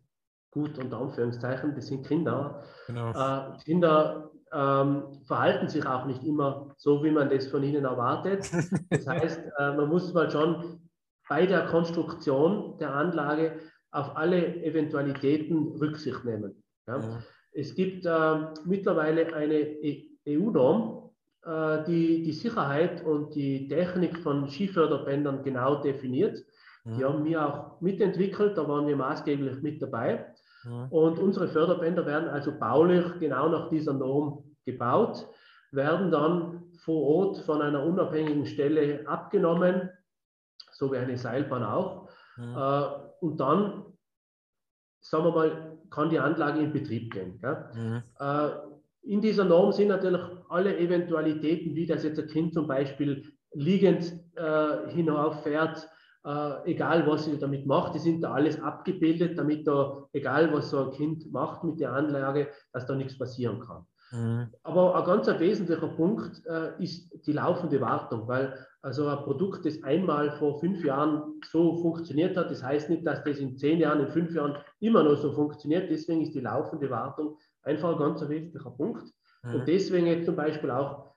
Gut 0.52 0.78
unter 0.78 1.00
Anführungszeichen, 1.00 1.76
das 1.76 1.88
sind 1.88 2.08
Kinder. 2.08 2.64
Genau. 2.88 3.12
Äh, 3.12 3.58
Kinder 3.66 4.32
ähm, 4.56 5.04
verhalten 5.26 5.68
sich 5.68 5.86
auch 5.86 6.06
nicht 6.06 6.24
immer 6.24 6.74
so, 6.78 7.04
wie 7.04 7.12
man 7.12 7.30
das 7.30 7.48
von 7.48 7.62
ihnen 7.62 7.84
erwartet. 7.84 8.50
Das 8.90 9.08
heißt, 9.08 9.42
äh, 9.58 9.76
man 9.76 9.90
muss 9.90 10.14
mal 10.14 10.32
schon 10.32 10.80
bei 11.28 11.46
der 11.46 11.66
Konstruktion 11.66 12.78
der 12.80 12.94
Anlage 12.94 13.60
auf 13.92 14.16
alle 14.16 14.64
Eventualitäten 14.64 15.76
Rücksicht 15.80 16.24
nehmen. 16.24 16.64
Ja. 16.88 17.00
Ja. 17.00 17.24
Es 17.52 17.76
gibt 17.76 18.06
äh, 18.06 18.36
mittlerweile 18.66 19.34
eine 19.34 19.78
EU-Norm, 20.28 21.10
äh, 21.44 21.84
die 21.86 22.24
die 22.24 22.34
Sicherheit 22.34 23.04
und 23.04 23.36
die 23.36 23.68
Technik 23.68 24.18
von 24.20 24.48
Skiförderbändern 24.48 25.44
genau 25.44 25.82
definiert. 25.82 26.44
Ja. 26.86 26.98
Die 26.98 27.04
haben 27.06 27.26
wir 27.26 27.46
auch 27.46 27.82
mitentwickelt, 27.82 28.58
da 28.58 28.68
waren 28.68 28.88
wir 28.88 28.96
maßgeblich 28.96 29.62
mit 29.62 29.82
dabei. 29.82 30.34
Und 30.90 31.20
unsere 31.20 31.48
Förderbänder 31.48 32.06
werden 32.06 32.30
also 32.30 32.52
baulich 32.58 33.06
genau 33.20 33.50
nach 33.50 33.70
dieser 33.70 33.94
Norm 33.94 34.56
gebaut, 34.66 35.28
werden 35.72 36.12
dann 36.12 36.64
vor 36.84 37.04
Ort 37.04 37.38
von 37.40 37.62
einer 37.62 37.84
unabhängigen 37.84 38.46
Stelle 38.46 39.08
abgenommen, 39.08 39.90
so 40.72 40.92
wie 40.92 40.98
eine 40.98 41.18
Seilbahn 41.18 41.64
auch. 41.64 42.10
Mhm. 42.38 42.56
Äh, 42.56 42.84
und 43.22 43.40
dann, 43.40 43.86
sagen 45.02 45.26
wir 45.26 45.32
mal, 45.32 45.78
kann 45.90 46.10
die 46.10 46.20
Anlage 46.20 46.60
in 46.62 46.74
Betrieb 46.74 47.14
gehen. 47.14 47.42
Mhm. 47.74 48.04
Äh, 48.20 48.50
in 49.04 49.22
dieser 49.22 49.46
Norm 49.46 49.72
sind 49.72 49.90
natürlich 49.90 50.22
alle 50.50 50.78
Eventualitäten, 50.78 51.76
wie 51.76 51.86
das 51.86 52.04
jetzt 52.04 52.20
ein 52.20 52.28
Kind 52.28 52.54
zum 52.54 52.68
Beispiel 52.68 53.24
liegend 53.54 54.14
äh, 54.36 54.90
hinauffährt, 54.90 55.88
äh, 56.26 56.72
egal 56.72 57.06
was 57.08 57.26
sie 57.26 57.38
damit 57.38 57.66
macht, 57.66 57.94
die 57.96 58.00
sind 58.00 58.22
da 58.22 58.34
alles 58.34 58.62
abgebildet, 58.62 59.38
damit 59.38 59.68
da, 59.68 60.08
egal 60.12 60.52
was 60.54 60.72
so 60.72 60.86
ein 60.86 60.92
Kind 60.92 61.32
macht 61.32 61.64
mit 61.64 61.80
der 61.80 61.94
Anlage, 61.94 62.50
dass 62.74 62.88
da 62.88 62.96
nichts 62.96 63.18
passieren 63.18 63.60
kann. 63.60 63.86
Mhm. 64.12 64.48
Aber 64.64 64.96
ein 64.96 65.06
ganz 65.06 65.28
wesentlicher 65.28 65.88
Punkt 65.88 66.44
äh, 66.46 66.84
ist 66.84 67.12
die 67.26 67.34
laufende 67.34 67.80
Wartung, 67.82 68.28
weil 68.28 68.58
also 68.82 69.08
ein 69.08 69.18
Produkt, 69.20 69.66
das 69.66 69.82
einmal 69.84 70.32
vor 70.38 70.60
fünf 70.60 70.84
Jahren 70.84 71.42
so 71.52 71.82
funktioniert 71.82 72.38
hat, 72.38 72.52
das 72.52 72.64
heißt 72.64 72.90
nicht, 72.90 73.06
dass 73.06 73.24
das 73.24 73.40
in 73.40 73.58
zehn 73.58 73.80
Jahren, 73.80 74.02
in 74.02 74.12
fünf 74.12 74.34
Jahren 74.36 74.58
immer 74.80 75.04
noch 75.04 75.18
so 75.18 75.34
funktioniert. 75.34 75.90
Deswegen 75.90 76.22
ist 76.22 76.36
die 76.36 76.42
laufende 76.42 76.90
Wartung 76.90 77.38
einfach 77.64 77.94
ein 77.94 77.98
ganz 77.98 78.22
wesentlicher 78.28 78.72
Punkt. 78.72 79.06
Mhm. 79.44 79.56
Und 79.56 79.68
deswegen 79.68 80.06
jetzt 80.06 80.26
zum 80.26 80.36
Beispiel 80.36 80.70
auch 80.70 81.15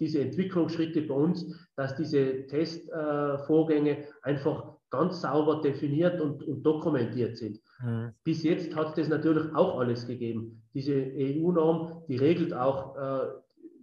diese 0.00 0.20
Entwicklungsschritte 0.20 1.02
bei 1.02 1.14
uns, 1.14 1.46
dass 1.76 1.94
diese 1.96 2.46
Testvorgänge 2.46 3.98
äh, 3.98 4.06
einfach 4.22 4.78
ganz 4.90 5.20
sauber 5.20 5.60
definiert 5.60 6.20
und, 6.20 6.42
und 6.42 6.62
dokumentiert 6.62 7.36
sind. 7.36 7.60
Mhm. 7.82 8.12
Bis 8.24 8.42
jetzt 8.42 8.74
hat 8.74 8.88
es 8.88 8.94
das 8.94 9.08
natürlich 9.08 9.54
auch 9.54 9.78
alles 9.78 10.06
gegeben. 10.06 10.62
Diese 10.74 10.94
EU-Norm, 10.94 12.02
die 12.08 12.16
regelt 12.16 12.54
auch, 12.54 12.96
äh, 12.96 13.28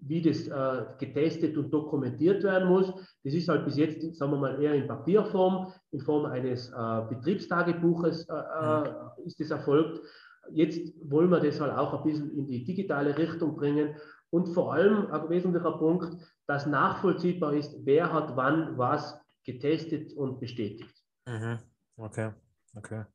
wie 0.01 0.21
das 0.21 0.47
äh, 0.47 0.85
getestet 0.99 1.57
und 1.57 1.71
dokumentiert 1.71 2.43
werden 2.43 2.69
muss. 2.69 2.93
Das 3.23 3.33
ist 3.33 3.47
halt 3.47 3.65
bis 3.65 3.77
jetzt, 3.77 4.15
sagen 4.15 4.31
wir 4.33 4.37
mal, 4.37 4.61
eher 4.61 4.73
in 4.73 4.87
Papierform, 4.87 5.71
in 5.91 6.01
Form 6.01 6.25
eines 6.25 6.69
äh, 6.69 7.01
Betriebstagebuches 7.09 8.27
mhm. 8.27 9.25
ist 9.25 9.39
das 9.39 9.51
erfolgt. 9.51 10.01
Jetzt 10.51 10.93
wollen 11.09 11.31
wir 11.31 11.39
das 11.39 11.59
halt 11.59 11.75
auch 11.75 11.93
ein 11.93 12.03
bisschen 12.03 12.37
in 12.37 12.45
die 12.45 12.63
digitale 12.63 13.17
Richtung 13.17 13.55
bringen 13.55 13.95
und 14.31 14.47
vor 14.53 14.73
allem 14.73 15.11
ein 15.11 15.29
wesentlicher 15.29 15.77
Punkt, 15.77 16.15
dass 16.47 16.65
nachvollziehbar 16.65 17.53
ist, 17.53 17.75
wer 17.85 18.11
hat 18.11 18.35
wann 18.35 18.77
was 18.77 19.19
getestet 19.43 20.13
und 20.13 20.39
bestätigt. 20.39 20.93
Mhm. 21.27 21.59
Okay, 21.97 22.31
okay. 22.75 23.05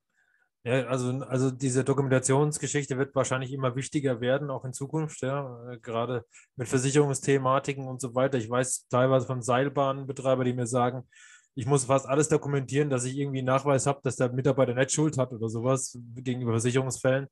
Ja, 0.63 0.87
also, 0.89 1.11
also 1.25 1.51
diese 1.51 1.85
Dokumentationsgeschichte 1.85 2.99
wird 2.99 3.15
wahrscheinlich 3.15 3.51
immer 3.53 3.75
wichtiger 3.77 4.21
werden, 4.21 4.51
auch 4.51 4.65
in 4.67 4.75
Zukunft, 4.75 5.23
ja, 5.23 5.59
gerade 5.81 6.27
mit 6.57 6.69
Versicherungsthematiken 6.69 7.87
und 7.87 8.01
so 8.01 8.15
weiter. 8.15 8.37
Ich 8.37 8.51
weiß 8.51 8.87
teilweise 8.89 9.27
von 9.27 9.41
Seilbahnbetreibern, 9.41 10.45
die 10.45 10.53
mir 10.53 10.67
sagen, 10.67 11.09
ich 11.55 11.67
muss 11.67 11.87
fast 11.87 12.07
alles 12.07 12.29
dokumentieren, 12.29 12.91
dass 12.91 13.05
ich 13.05 13.17
irgendwie 13.17 13.39
einen 13.39 13.47
Nachweis 13.47 13.87
habe, 13.87 14.01
dass 14.03 14.17
der 14.17 14.33
Mitarbeiter 14.33 14.75
nicht 14.75 14.93
Schuld 14.93 15.17
hat 15.17 15.33
oder 15.33 15.49
sowas 15.49 15.99
gegenüber 16.17 16.53
Versicherungsfällen. 16.53 17.27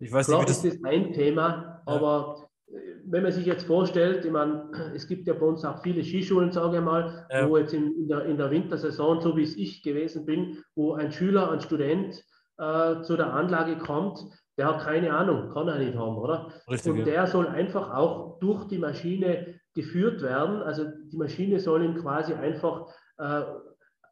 Ich 0.00 0.10
weiß 0.10 0.26
Klar, 0.26 0.40
nicht, 0.40 0.48
wie 0.48 0.52
das 0.52 0.74
ist 0.74 0.84
ein 0.84 1.12
Thema, 1.12 1.82
aber 1.86 2.49
wenn 3.04 3.22
man 3.22 3.32
sich 3.32 3.46
jetzt 3.46 3.66
vorstellt, 3.66 4.24
ich 4.24 4.30
meine, 4.30 4.70
es 4.94 5.06
gibt 5.08 5.26
ja 5.26 5.34
bei 5.34 5.46
uns 5.46 5.64
auch 5.64 5.82
viele 5.82 6.04
Skischulen, 6.04 6.52
sage 6.52 6.78
ich 6.78 6.82
mal, 6.82 7.26
ja. 7.30 7.48
wo 7.48 7.56
jetzt 7.56 7.74
in, 7.74 7.94
in, 7.96 8.08
der, 8.08 8.24
in 8.26 8.36
der 8.36 8.50
Wintersaison, 8.50 9.20
so 9.20 9.36
wie 9.36 9.42
es 9.42 9.56
ich 9.56 9.82
gewesen 9.82 10.24
bin, 10.24 10.62
wo 10.74 10.94
ein 10.94 11.12
Schüler, 11.12 11.50
ein 11.50 11.60
Student 11.60 12.22
äh, 12.58 13.02
zu 13.02 13.16
der 13.16 13.32
Anlage 13.32 13.78
kommt, 13.78 14.20
der 14.56 14.68
hat 14.68 14.82
keine 14.82 15.12
Ahnung, 15.12 15.50
kann 15.52 15.68
er 15.68 15.78
nicht 15.78 15.96
haben, 15.96 16.16
oder? 16.18 16.52
Richtig, 16.70 16.92
und 16.92 17.06
der 17.06 17.14
ja. 17.14 17.26
soll 17.26 17.46
einfach 17.46 17.94
auch 17.94 18.38
durch 18.40 18.66
die 18.68 18.78
Maschine 18.78 19.58
geführt 19.74 20.20
werden. 20.22 20.62
Also 20.62 20.84
die 21.10 21.16
Maschine 21.16 21.58
soll 21.60 21.82
ihm 21.82 21.96
quasi 21.96 22.34
einfach 22.34 22.88
äh, 23.18 23.42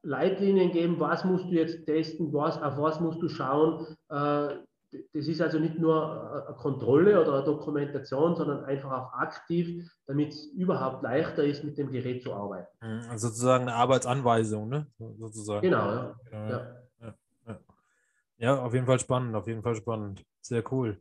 Leitlinien 0.03 0.71
geben, 0.71 0.99
was 0.99 1.25
musst 1.25 1.47
du 1.51 1.55
jetzt 1.55 1.85
testen, 1.85 2.33
was, 2.33 2.61
auf 2.63 2.79
was 2.79 3.01
musst 3.01 3.21
du 3.21 3.29
schauen. 3.29 3.87
Äh, 4.09 4.55
das 4.91 5.27
ist 5.27 5.41
also 5.41 5.59
nicht 5.59 5.79
nur 5.79 6.47
eine 6.47 6.57
Kontrolle 6.57 7.21
oder 7.21 7.35
eine 7.35 7.45
Dokumentation, 7.45 8.37
sondern 8.37 8.65
einfach 8.65 8.91
auch 8.91 9.13
aktiv, 9.13 9.85
damit 10.07 10.33
es 10.33 10.47
überhaupt 10.53 11.03
leichter 11.03 11.45
ist, 11.45 11.65
mit 11.65 11.77
dem 11.77 11.91
Gerät 11.91 12.23
zu 12.23 12.33
arbeiten. 12.33 12.69
Mhm, 12.81 13.11
also 13.11 13.29
sozusagen 13.29 13.65
eine 13.65 13.75
Arbeitsanweisung, 13.75 14.69
ne? 14.69 14.87
Sozusagen. 14.99 15.63
Genau, 15.63 15.91
ja. 15.91 16.17
Ja, 16.33 16.49
ja. 17.01 17.15
ja. 17.47 17.61
ja, 18.39 18.63
auf 18.63 18.73
jeden 18.73 18.87
Fall 18.87 18.99
spannend, 18.99 19.35
auf 19.35 19.47
jeden 19.47 19.63
Fall 19.63 19.75
spannend. 19.75 20.25
Sehr 20.41 20.65
cool. 20.73 21.01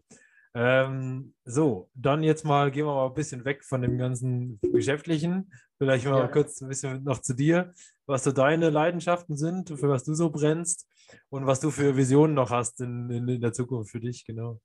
Ähm, 0.59 1.35
so, 1.45 1.87
dann 1.93 2.23
jetzt 2.23 2.43
mal 2.43 2.71
gehen 2.71 2.87
wir 2.87 2.95
mal 2.95 3.05
ein 3.05 3.13
bisschen 3.13 3.45
weg 3.45 3.63
von 3.63 3.83
dem 3.83 3.99
ganzen 3.99 4.59
Geschäftlichen. 4.61 5.51
Vielleicht 5.77 6.07
mal 6.07 6.21
ja. 6.21 6.27
kurz 6.27 6.59
ein 6.61 6.67
bisschen 6.67 7.03
noch 7.03 7.21
zu 7.21 7.35
dir, 7.35 7.75
was 8.07 8.23
so 8.23 8.31
deine 8.31 8.71
Leidenschaften 8.71 9.37
sind, 9.37 9.69
für 9.69 9.87
was 9.87 10.03
du 10.03 10.15
so 10.15 10.31
brennst 10.31 10.87
und 11.29 11.45
was 11.45 11.59
du 11.59 11.69
für 11.69 11.95
Visionen 11.95 12.33
noch 12.33 12.49
hast 12.49 12.81
in, 12.81 13.07
in, 13.11 13.27
in 13.27 13.39
der 13.39 13.53
Zukunft 13.53 13.91
für 13.91 13.99
dich, 13.99 14.25
genau. 14.25 14.59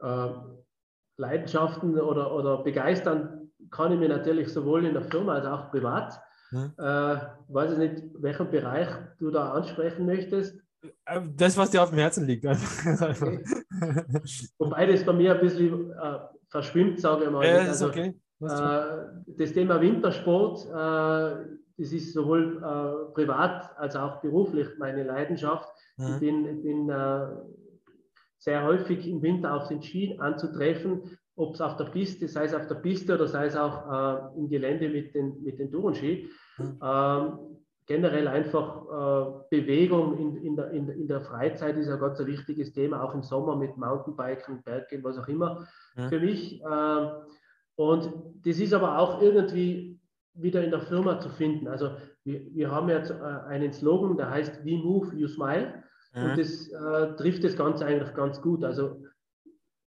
Äh, 0.00 0.30
Leidenschaften 1.18 1.96
oder, 2.00 2.34
oder 2.34 2.64
begeistern 2.64 3.52
kann 3.70 3.92
ich 3.92 4.00
mir 4.00 4.08
natürlich 4.08 4.48
sowohl 4.48 4.86
in 4.86 4.94
der 4.94 5.04
Firma 5.04 5.34
als 5.34 5.46
auch 5.46 5.70
privat. 5.70 6.20
Hm. 6.50 6.72
Äh, 6.78 7.16
weiß 7.48 7.72
ich 7.74 7.78
nicht, 7.78 8.02
welchen 8.18 8.50
Bereich 8.50 8.88
du 9.20 9.30
da 9.30 9.52
ansprechen 9.52 10.04
möchtest. 10.04 10.60
Äh, 11.04 11.20
das, 11.36 11.56
was 11.56 11.70
dir 11.70 11.82
auf 11.82 11.90
dem 11.90 11.98
Herzen 11.98 12.26
liegt. 12.26 12.44
Okay. 12.44 13.42
Wobei 14.58 14.86
das 14.86 15.04
bei 15.04 15.12
mir 15.12 15.34
ein 15.34 15.40
bisschen 15.40 15.90
äh, 15.92 16.18
verschwimmt, 16.48 17.00
sage 17.00 17.24
ich 17.24 17.30
mal. 17.30 17.46
Ja, 17.46 17.58
also, 17.58 17.88
okay. 17.88 18.14
Äh, 18.40 18.46
das 19.36 19.52
Thema 19.52 19.80
Wintersport, 19.80 20.66
äh, 20.66 21.58
das 21.76 21.92
ist 21.92 22.12
sowohl 22.12 22.58
äh, 22.58 23.12
privat 23.14 23.76
als 23.78 23.96
auch 23.96 24.20
beruflich 24.20 24.68
meine 24.78 25.04
Leidenschaft. 25.04 25.68
Mhm. 25.96 26.06
Ich 26.06 26.20
bin, 26.20 26.62
bin 26.62 26.88
äh, 26.88 27.26
sehr 28.38 28.64
häufig 28.64 29.08
im 29.08 29.22
Winter 29.22 29.54
auf 29.54 29.68
den 29.68 29.82
Ski 29.82 30.16
anzutreffen, 30.20 31.18
ob 31.36 31.54
es 31.54 31.60
auf 31.60 31.76
der 31.76 31.86
Piste, 31.86 32.28
sei 32.28 32.44
es 32.44 32.54
auf 32.54 32.66
der 32.66 32.76
Piste 32.76 33.14
oder 33.14 33.26
sei 33.26 33.46
es 33.46 33.56
auch 33.56 34.32
äh, 34.34 34.38
im 34.38 34.48
Gelände 34.48 34.88
mit 34.88 35.14
den, 35.14 35.42
mit 35.42 35.58
den 35.58 35.70
Tourenski. 35.70 36.28
Mhm. 36.58 36.78
Ähm, 36.82 37.38
generell 37.88 38.28
einfach 38.28 38.84
äh, 38.84 39.56
Bewegung 39.56 40.18
in, 40.18 40.36
in, 40.36 40.56
der, 40.56 40.70
in, 40.70 40.88
in, 40.90 41.08
der 41.08 41.22
Freizeit 41.22 41.76
ist 41.78 41.88
ein 41.88 41.98
ganz 41.98 42.20
ein 42.20 42.26
wichtiges 42.26 42.72
Thema, 42.72 43.02
auch 43.02 43.14
im 43.14 43.22
Sommer 43.22 43.56
mit 43.56 43.76
Mountainbiken, 43.78 44.62
Berggehen, 44.62 45.02
was 45.02 45.18
auch 45.18 45.26
immer 45.26 45.66
mhm. 45.96 46.08
für 46.10 46.20
mich. 46.20 46.62
Äh, 46.62 47.10
und 47.76 48.12
das 48.44 48.58
ist 48.58 48.74
aber 48.74 48.98
auch 48.98 49.22
irgendwie 49.22 49.98
wieder 50.34 50.62
in 50.62 50.70
der 50.70 50.82
Firma 50.82 51.18
zu 51.18 51.30
finden. 51.30 51.66
Also 51.66 51.92
wir, 52.24 52.42
wir 52.54 52.70
haben 52.70 52.90
jetzt 52.90 53.10
äh, 53.10 53.14
einen 53.14 53.72
Slogan, 53.72 54.18
der 54.18 54.30
heißt 54.30 54.64
We 54.64 54.76
Move, 54.76 55.16
You 55.16 55.26
Smile. 55.26 55.82
Mhm. 56.14 56.22
Und 56.22 56.38
das 56.38 56.68
äh, 56.68 57.16
trifft 57.16 57.42
das 57.42 57.56
Ganze 57.56 57.86
eigentlich 57.86 58.14
ganz 58.14 58.40
gut. 58.42 58.64
Also 58.64 59.02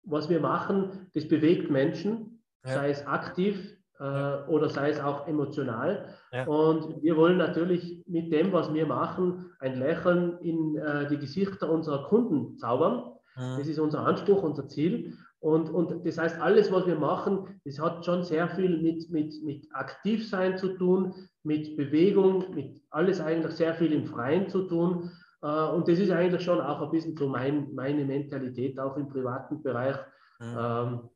was 0.03 0.29
wir 0.29 0.41
machen, 0.41 1.09
das 1.15 1.27
bewegt 1.27 1.71
Menschen, 1.71 2.43
ja. 2.65 2.75
sei 2.75 2.91
es 2.91 3.07
aktiv 3.07 3.75
ja. 3.99 4.47
oder 4.49 4.69
sei 4.69 4.91
es 4.91 5.01
auch 5.01 5.27
emotional. 5.27 6.07
Ja. 6.33 6.47
Und 6.47 7.03
wir 7.03 7.17
wollen 7.17 7.39
natürlich 7.39 8.03
mit 8.07 8.33
dem, 8.33 8.53
was 8.53 8.73
wir 8.73 8.87
machen, 8.87 9.51
ein 9.59 9.79
Lächeln 9.79 10.39
in 10.41 10.77
äh, 10.77 11.09
die 11.09 11.19
Gesichter 11.19 11.71
unserer 11.71 12.05
Kunden 12.05 12.59
zaubern. 12.59 13.13
Mhm. 13.37 13.59
Das 13.59 13.69
ist 13.69 13.79
unser 13.79 14.01
Anspruch, 14.07 14.43
unser 14.43 14.69
Ziel. 14.69 15.15
Und, 15.41 15.71
und 15.71 16.07
das 16.07 16.19
heißt, 16.19 16.41
alles, 16.41 16.73
was 16.73 16.87
wir 16.87 16.97
machen, 16.97 17.61
das 17.65 17.79
hat 17.79 18.05
schon 18.05 18.25
sehr 18.25 18.49
viel 18.49 18.83
mit, 18.83 19.11
mit, 19.11 19.35
mit 19.45 19.69
Aktivsein 19.73 20.59
zu 20.59 20.77
tun, 20.77 21.15
mit 21.43 21.77
Bewegung, 21.77 22.55
mit 22.55 22.83
alles 22.91 23.21
eigentlich 23.21 23.53
sehr 23.53 23.75
viel 23.75 23.93
im 23.93 24.07
Freien 24.07 24.49
zu 24.49 24.63
tun. 24.63 25.11
Äh, 25.43 25.69
und 25.69 25.89
das 25.89 25.99
ist 25.99 26.11
eigentlich 26.11 26.43
schon 26.43 26.61
auch 26.61 26.83
ein 26.83 26.91
bisschen 26.91 27.17
so 27.17 27.29
mein, 27.29 27.73
meine 27.75 28.05
Mentalität, 28.05 28.79
auch 28.81 28.97
im 28.97 29.09
privaten 29.09 29.63
Bereich. 29.63 29.97
Mhm. 30.41 31.09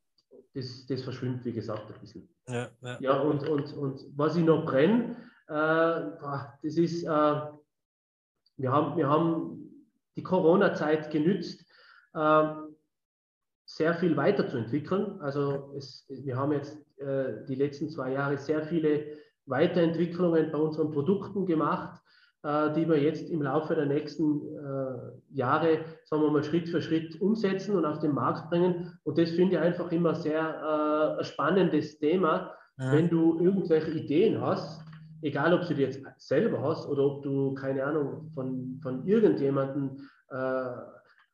Das, 0.54 0.86
das 0.86 1.02
verschwimmt, 1.02 1.44
wie 1.44 1.52
gesagt, 1.52 1.92
ein 1.92 2.00
bisschen. 2.00 2.28
Ja, 2.48 2.68
ja. 2.82 2.98
ja 3.00 3.20
und, 3.20 3.48
und, 3.48 3.72
und 3.74 4.06
was 4.16 4.36
ich 4.36 4.44
noch 4.44 4.64
brenne, 4.64 5.16
äh, 5.46 5.52
das 6.62 6.76
ist, 6.76 7.04
äh, 7.04 7.40
wir, 8.56 8.72
haben, 8.72 8.96
wir 8.96 9.08
haben 9.08 9.86
die 10.16 10.22
Corona-Zeit 10.22 11.10
genützt, 11.10 11.64
sehr 13.70 13.94
viel 13.94 14.16
weiterzuentwickeln. 14.16 15.20
Also 15.20 15.72
es, 15.76 16.04
wir 16.08 16.36
haben 16.36 16.52
jetzt 16.52 16.76
äh, 16.98 17.44
die 17.46 17.54
letzten 17.54 17.88
zwei 17.88 18.12
Jahre 18.12 18.36
sehr 18.36 18.62
viele 18.64 19.16
Weiterentwicklungen 19.46 20.50
bei 20.50 20.58
unseren 20.58 20.90
Produkten 20.90 21.46
gemacht, 21.46 22.00
äh, 22.00 22.09
die 22.42 22.88
wir 22.88 22.98
jetzt 22.98 23.28
im 23.30 23.42
Laufe 23.42 23.74
der 23.74 23.86
nächsten 23.86 24.40
äh, 24.40 25.36
Jahre, 25.36 25.80
sagen 26.04 26.22
wir 26.22 26.30
mal, 26.30 26.42
Schritt 26.42 26.68
für 26.68 26.80
Schritt 26.80 27.20
umsetzen 27.20 27.76
und 27.76 27.84
auf 27.84 27.98
den 27.98 28.14
Markt 28.14 28.48
bringen. 28.48 28.98
Und 29.04 29.18
das 29.18 29.30
finde 29.32 29.56
ich 29.56 29.58
einfach 29.58 29.92
immer 29.92 30.14
sehr 30.14 30.40
äh, 30.40 31.18
ein 31.18 31.24
spannendes 31.24 31.98
Thema, 31.98 32.54
ja. 32.78 32.92
wenn 32.92 33.10
du 33.10 33.38
irgendwelche 33.38 33.90
Ideen 33.90 34.40
hast, 34.40 34.80
egal 35.22 35.52
ob 35.52 35.68
du 35.68 35.74
die 35.74 35.82
jetzt 35.82 36.02
selber 36.16 36.62
hast 36.62 36.88
oder 36.88 37.04
ob 37.04 37.22
du, 37.22 37.52
keine 37.54 37.84
Ahnung, 37.84 38.30
von, 38.34 38.78
von 38.82 39.06
irgendjemandem 39.06 39.98
äh, 40.30 40.64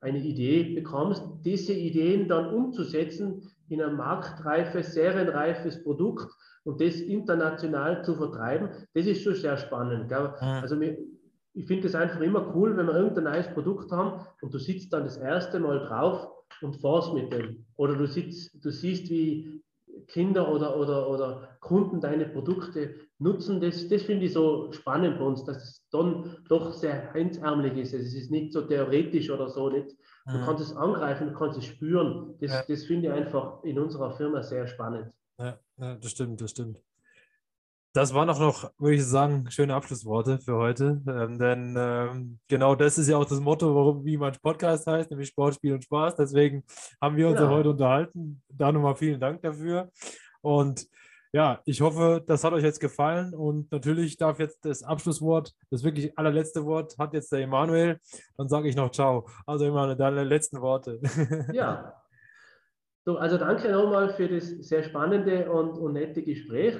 eine 0.00 0.18
Idee 0.18 0.74
bekommst, 0.74 1.22
diese 1.44 1.72
Ideen 1.72 2.28
dann 2.28 2.52
umzusetzen 2.52 3.42
in 3.68 3.82
ein 3.82 3.96
marktreifes, 3.96 4.92
serienreifes 4.92 5.82
Produkt 5.82 6.32
und 6.66 6.80
das 6.80 6.96
international 6.96 8.04
zu 8.04 8.16
vertreiben, 8.16 8.70
das 8.92 9.06
ist 9.06 9.22
schon 9.22 9.36
sehr 9.36 9.56
spannend. 9.56 10.08
Gell? 10.08 10.34
Also 10.40 10.74
mir, 10.74 10.98
ich 11.54 11.66
finde 11.66 11.86
es 11.86 11.94
einfach 11.94 12.20
immer 12.20 12.54
cool, 12.54 12.76
wenn 12.76 12.86
wir 12.86 12.96
irgendein 12.96 13.24
neues 13.24 13.48
Produkt 13.48 13.92
haben 13.92 14.20
und 14.42 14.52
du 14.52 14.58
sitzt 14.58 14.92
dann 14.92 15.04
das 15.04 15.16
erste 15.16 15.60
Mal 15.60 15.78
drauf 15.78 16.28
und 16.60 16.76
fährst 16.76 17.14
mit 17.14 17.32
dem. 17.32 17.64
Oder 17.76 17.94
du, 17.94 18.06
sitzt, 18.06 18.64
du 18.64 18.70
siehst, 18.70 19.08
wie 19.10 19.62
Kinder 20.08 20.52
oder, 20.52 20.76
oder, 20.76 21.08
oder 21.08 21.56
Kunden 21.60 22.00
deine 22.00 22.26
Produkte 22.26 22.96
nutzen. 23.18 23.60
Das, 23.60 23.88
das 23.88 24.02
finde 24.02 24.26
ich 24.26 24.32
so 24.32 24.72
spannend 24.72 25.18
bei 25.18 25.24
uns, 25.24 25.44
dass 25.44 25.62
es 25.62 25.86
dann 25.92 26.36
doch 26.48 26.72
sehr 26.72 27.12
hemdsärmelig 27.12 27.76
ist. 27.76 27.94
Es 27.94 28.12
ist 28.12 28.30
nicht 28.32 28.52
so 28.52 28.62
theoretisch 28.62 29.30
oder 29.30 29.48
so. 29.48 29.70
Nicht. 29.70 29.92
Du 30.26 30.36
mhm. 30.36 30.42
kannst 30.42 30.64
es 30.64 30.76
angreifen, 30.76 31.28
du 31.28 31.34
kannst 31.34 31.58
es 31.58 31.64
spüren. 31.64 32.34
Das, 32.40 32.50
ja. 32.50 32.64
das 32.66 32.84
finde 32.84 33.06
ich 33.06 33.12
einfach 33.14 33.62
in 33.62 33.78
unserer 33.78 34.10
Firma 34.16 34.42
sehr 34.42 34.66
spannend. 34.66 35.12
Ja, 35.38 35.58
ja, 35.78 35.94
das 35.96 36.10
stimmt, 36.10 36.40
das 36.40 36.50
stimmt. 36.50 36.78
Das 37.92 38.12
waren 38.12 38.28
auch 38.28 38.38
noch, 38.38 38.70
würde 38.78 38.96
ich 38.96 39.04
sagen, 39.06 39.50
schöne 39.50 39.74
Abschlussworte 39.74 40.38
für 40.38 40.56
heute. 40.56 41.02
Ähm, 41.08 41.38
denn 41.38 41.74
ähm, 41.78 42.38
genau 42.46 42.74
das 42.74 42.98
ist 42.98 43.08
ja 43.08 43.16
auch 43.16 43.24
das 43.24 43.40
Motto, 43.40 43.74
warum, 43.74 44.04
wie 44.04 44.18
mein 44.18 44.34
Podcast 44.42 44.86
heißt, 44.86 45.10
nämlich 45.10 45.28
Sport, 45.28 45.54
Spiel 45.54 45.72
und 45.72 45.84
Spaß. 45.84 46.16
Deswegen 46.16 46.62
haben 47.00 47.16
wir 47.16 47.28
uns 47.28 47.40
ja. 47.40 47.48
heute 47.48 47.70
unterhalten. 47.70 48.42
Da 48.48 48.70
nochmal 48.70 48.96
vielen 48.96 49.18
Dank 49.18 49.40
dafür. 49.40 49.90
Und 50.42 50.86
ja, 51.32 51.60
ich 51.64 51.80
hoffe, 51.80 52.22
das 52.26 52.44
hat 52.44 52.52
euch 52.52 52.64
jetzt 52.64 52.80
gefallen. 52.80 53.34
Und 53.34 53.72
natürlich 53.72 54.18
darf 54.18 54.40
jetzt 54.40 54.64
das 54.66 54.82
Abschlusswort, 54.82 55.54
das 55.70 55.82
wirklich 55.82 56.18
allerletzte 56.18 56.66
Wort, 56.66 56.98
hat 56.98 57.14
jetzt 57.14 57.32
der 57.32 57.40
Emanuel. 57.40 57.98
Dann 58.36 58.48
sage 58.50 58.68
ich 58.68 58.76
noch 58.76 58.90
Ciao. 58.90 59.26
Also 59.46 59.64
Emanuel, 59.64 59.96
deine 59.96 60.24
letzten 60.24 60.60
Worte. 60.60 61.00
Ja. 61.52 61.94
So, 63.06 63.18
also 63.18 63.38
danke 63.38 63.70
nochmal 63.70 64.08
für 64.08 64.28
das 64.28 64.48
sehr 64.48 64.82
spannende 64.82 65.48
und, 65.48 65.78
und 65.78 65.92
nette 65.92 66.22
Gespräch. 66.22 66.74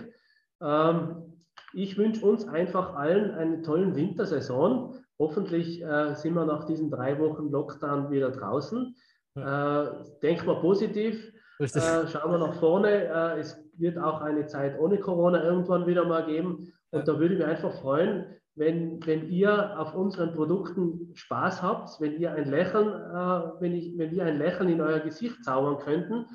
Ähm, 0.60 1.44
ich 1.72 1.96
wünsche 1.96 2.26
uns 2.26 2.48
einfach 2.48 2.96
allen 2.96 3.30
eine 3.30 3.62
tolle 3.62 3.94
Wintersaison. 3.94 4.98
Hoffentlich 5.20 5.80
äh, 5.84 6.14
sind 6.14 6.34
wir 6.34 6.44
nach 6.44 6.64
diesen 6.64 6.90
drei 6.90 7.16
Wochen 7.20 7.48
Lockdown 7.50 8.10
wieder 8.10 8.32
draußen. 8.32 8.96
Ja. 9.36 9.84
Äh, 9.84 10.04
denkt 10.20 10.44
mal 10.46 10.60
positiv. 10.60 11.32
Äh, 11.60 12.08
schauen 12.08 12.32
wir 12.32 12.38
nach 12.38 12.54
vorne. 12.54 13.04
Äh, 13.04 13.38
es 13.38 13.56
wird 13.78 13.96
auch 13.96 14.20
eine 14.20 14.46
Zeit 14.46 14.76
ohne 14.80 14.98
Corona 14.98 15.44
irgendwann 15.44 15.86
wieder 15.86 16.06
mal 16.06 16.26
geben. 16.26 16.72
Und 16.90 16.98
ja. 16.98 17.04
da 17.04 17.20
würde 17.20 17.34
ich 17.34 17.38
mich 17.38 17.48
einfach 17.48 17.72
freuen, 17.80 18.26
wenn, 18.56 19.04
wenn 19.06 19.28
ihr 19.28 19.78
auf 19.78 19.94
unseren 19.94 20.34
Produkten 20.34 21.10
Spaß 21.14 21.62
habt, 21.62 22.00
wenn 22.00 22.18
ihr 22.18 22.32
ein 22.32 22.50
Lächeln, 22.50 22.88
äh, 22.88 23.60
wenn, 23.60 23.74
ich, 23.74 23.96
wenn 23.98 24.10
wir 24.10 24.24
ein 24.24 24.38
Lächeln 24.38 24.70
in 24.70 24.80
euer 24.80 25.00
Gesicht 25.00 25.44
zaubern 25.44 25.78
könnten. 25.78 26.26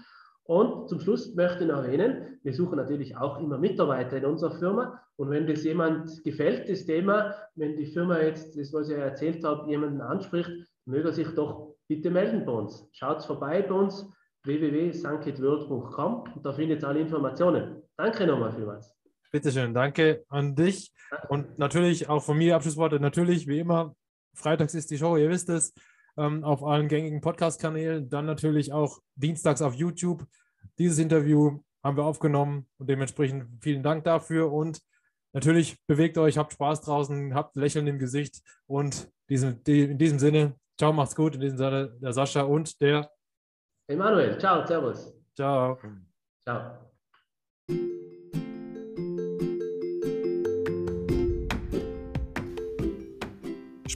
Und 0.44 0.90
zum 0.90 1.00
Schluss 1.00 1.36
möchte 1.36 1.64
ich 1.64 1.70
noch 1.70 1.84
erwähnen, 1.84 2.40
wir 2.44 2.54
suchen 2.54 2.78
natürlich 2.78 3.18
auch 3.18 3.40
immer 3.40 3.58
Mitarbeiter 3.58 4.18
in 4.18 4.26
unserer 4.26 4.52
Firma. 4.52 5.02
Und 5.16 5.30
wenn 5.30 5.48
das 5.48 5.64
jemand 5.64 6.24
gefällt, 6.24 6.70
das 6.70 6.86
Thema, 6.86 7.34
wenn 7.56 7.76
die 7.76 7.86
Firma 7.86 8.20
jetzt, 8.20 8.58
das 8.58 8.74
was 8.74 8.90
ich 8.90 8.98
erzählt 8.98 9.44
habe, 9.44 9.70
jemanden 9.70 10.02
anspricht, 10.02 10.52
möge 10.86 11.10
er 11.10 11.14
sich 11.14 11.30
doch 11.36 11.76
bitte 11.88 12.10
melden 12.10 12.46
bei 12.46 12.52
uns. 12.52 12.88
Schaut 12.92 13.24
vorbei 13.24 13.62
bei 13.62 13.76
uns 13.76 14.08
www.sankitworld.com 14.44 16.24
und 16.36 16.46
da 16.46 16.54
findet 16.54 16.84
ihr 16.84 16.88
alle 16.88 17.02
Informationen. 17.02 17.84
Danke 17.98 18.26
nochmal 18.26 18.52
vielmals. 18.52 19.01
Bitteschön, 19.32 19.74
danke 19.74 20.26
an 20.28 20.56
dich 20.56 20.92
und 21.30 21.58
natürlich 21.58 22.10
auch 22.10 22.24
von 22.24 22.38
mir 22.38 22.56
Abschlussworte. 22.56 23.00
Natürlich, 23.00 23.48
wie 23.48 23.60
immer, 23.60 23.96
freitags 24.36 24.74
ist 24.74 24.92
die 24.92 24.98
Show, 24.98 25.16
ihr 25.18 25.30
wisst 25.30 25.50
es, 25.50 25.74
ähm, 26.18 26.44
auf 26.44 26.64
allen 26.64 26.88
gängigen 26.88 27.22
Podcast-Kanälen, 27.22 28.10
dann 28.10 28.26
natürlich 28.26 28.74
auch 28.74 29.00
dienstags 29.16 29.62
auf 29.62 29.74
YouTube. 29.74 30.26
Dieses 30.78 31.00
Interview 31.00 31.62
haben 31.84 31.98
wir 31.98 32.04
aufgenommen 32.04 32.68
und 32.78 32.90
dementsprechend 32.90 33.64
vielen 33.64 33.84
Dank 33.84 34.04
dafür 34.04 34.52
und 34.52 34.82
natürlich 35.34 35.78
bewegt 35.88 36.18
euch, 36.18 36.38
habt 36.38 36.54
Spaß 36.54 36.82
draußen, 36.82 37.34
habt 37.34 37.56
Lächeln 37.56 37.88
im 37.88 38.00
Gesicht 38.00 38.42
und 38.68 39.10
diesem, 39.30 39.62
in 39.66 39.98
diesem 39.98 40.20
Sinne, 40.20 40.56
ciao, 40.78 40.92
macht's 40.92 41.16
gut. 41.16 41.36
In 41.36 41.42
diesem 41.42 41.58
Sinne, 41.58 41.98
der 42.02 42.12
Sascha 42.12 42.42
und 42.42 42.82
der 42.82 43.10
Emanuel. 43.88 44.38
Ciao, 44.40 44.66
servus. 44.66 45.14
Ciao. 45.36 45.78
Ciao. 46.44 46.92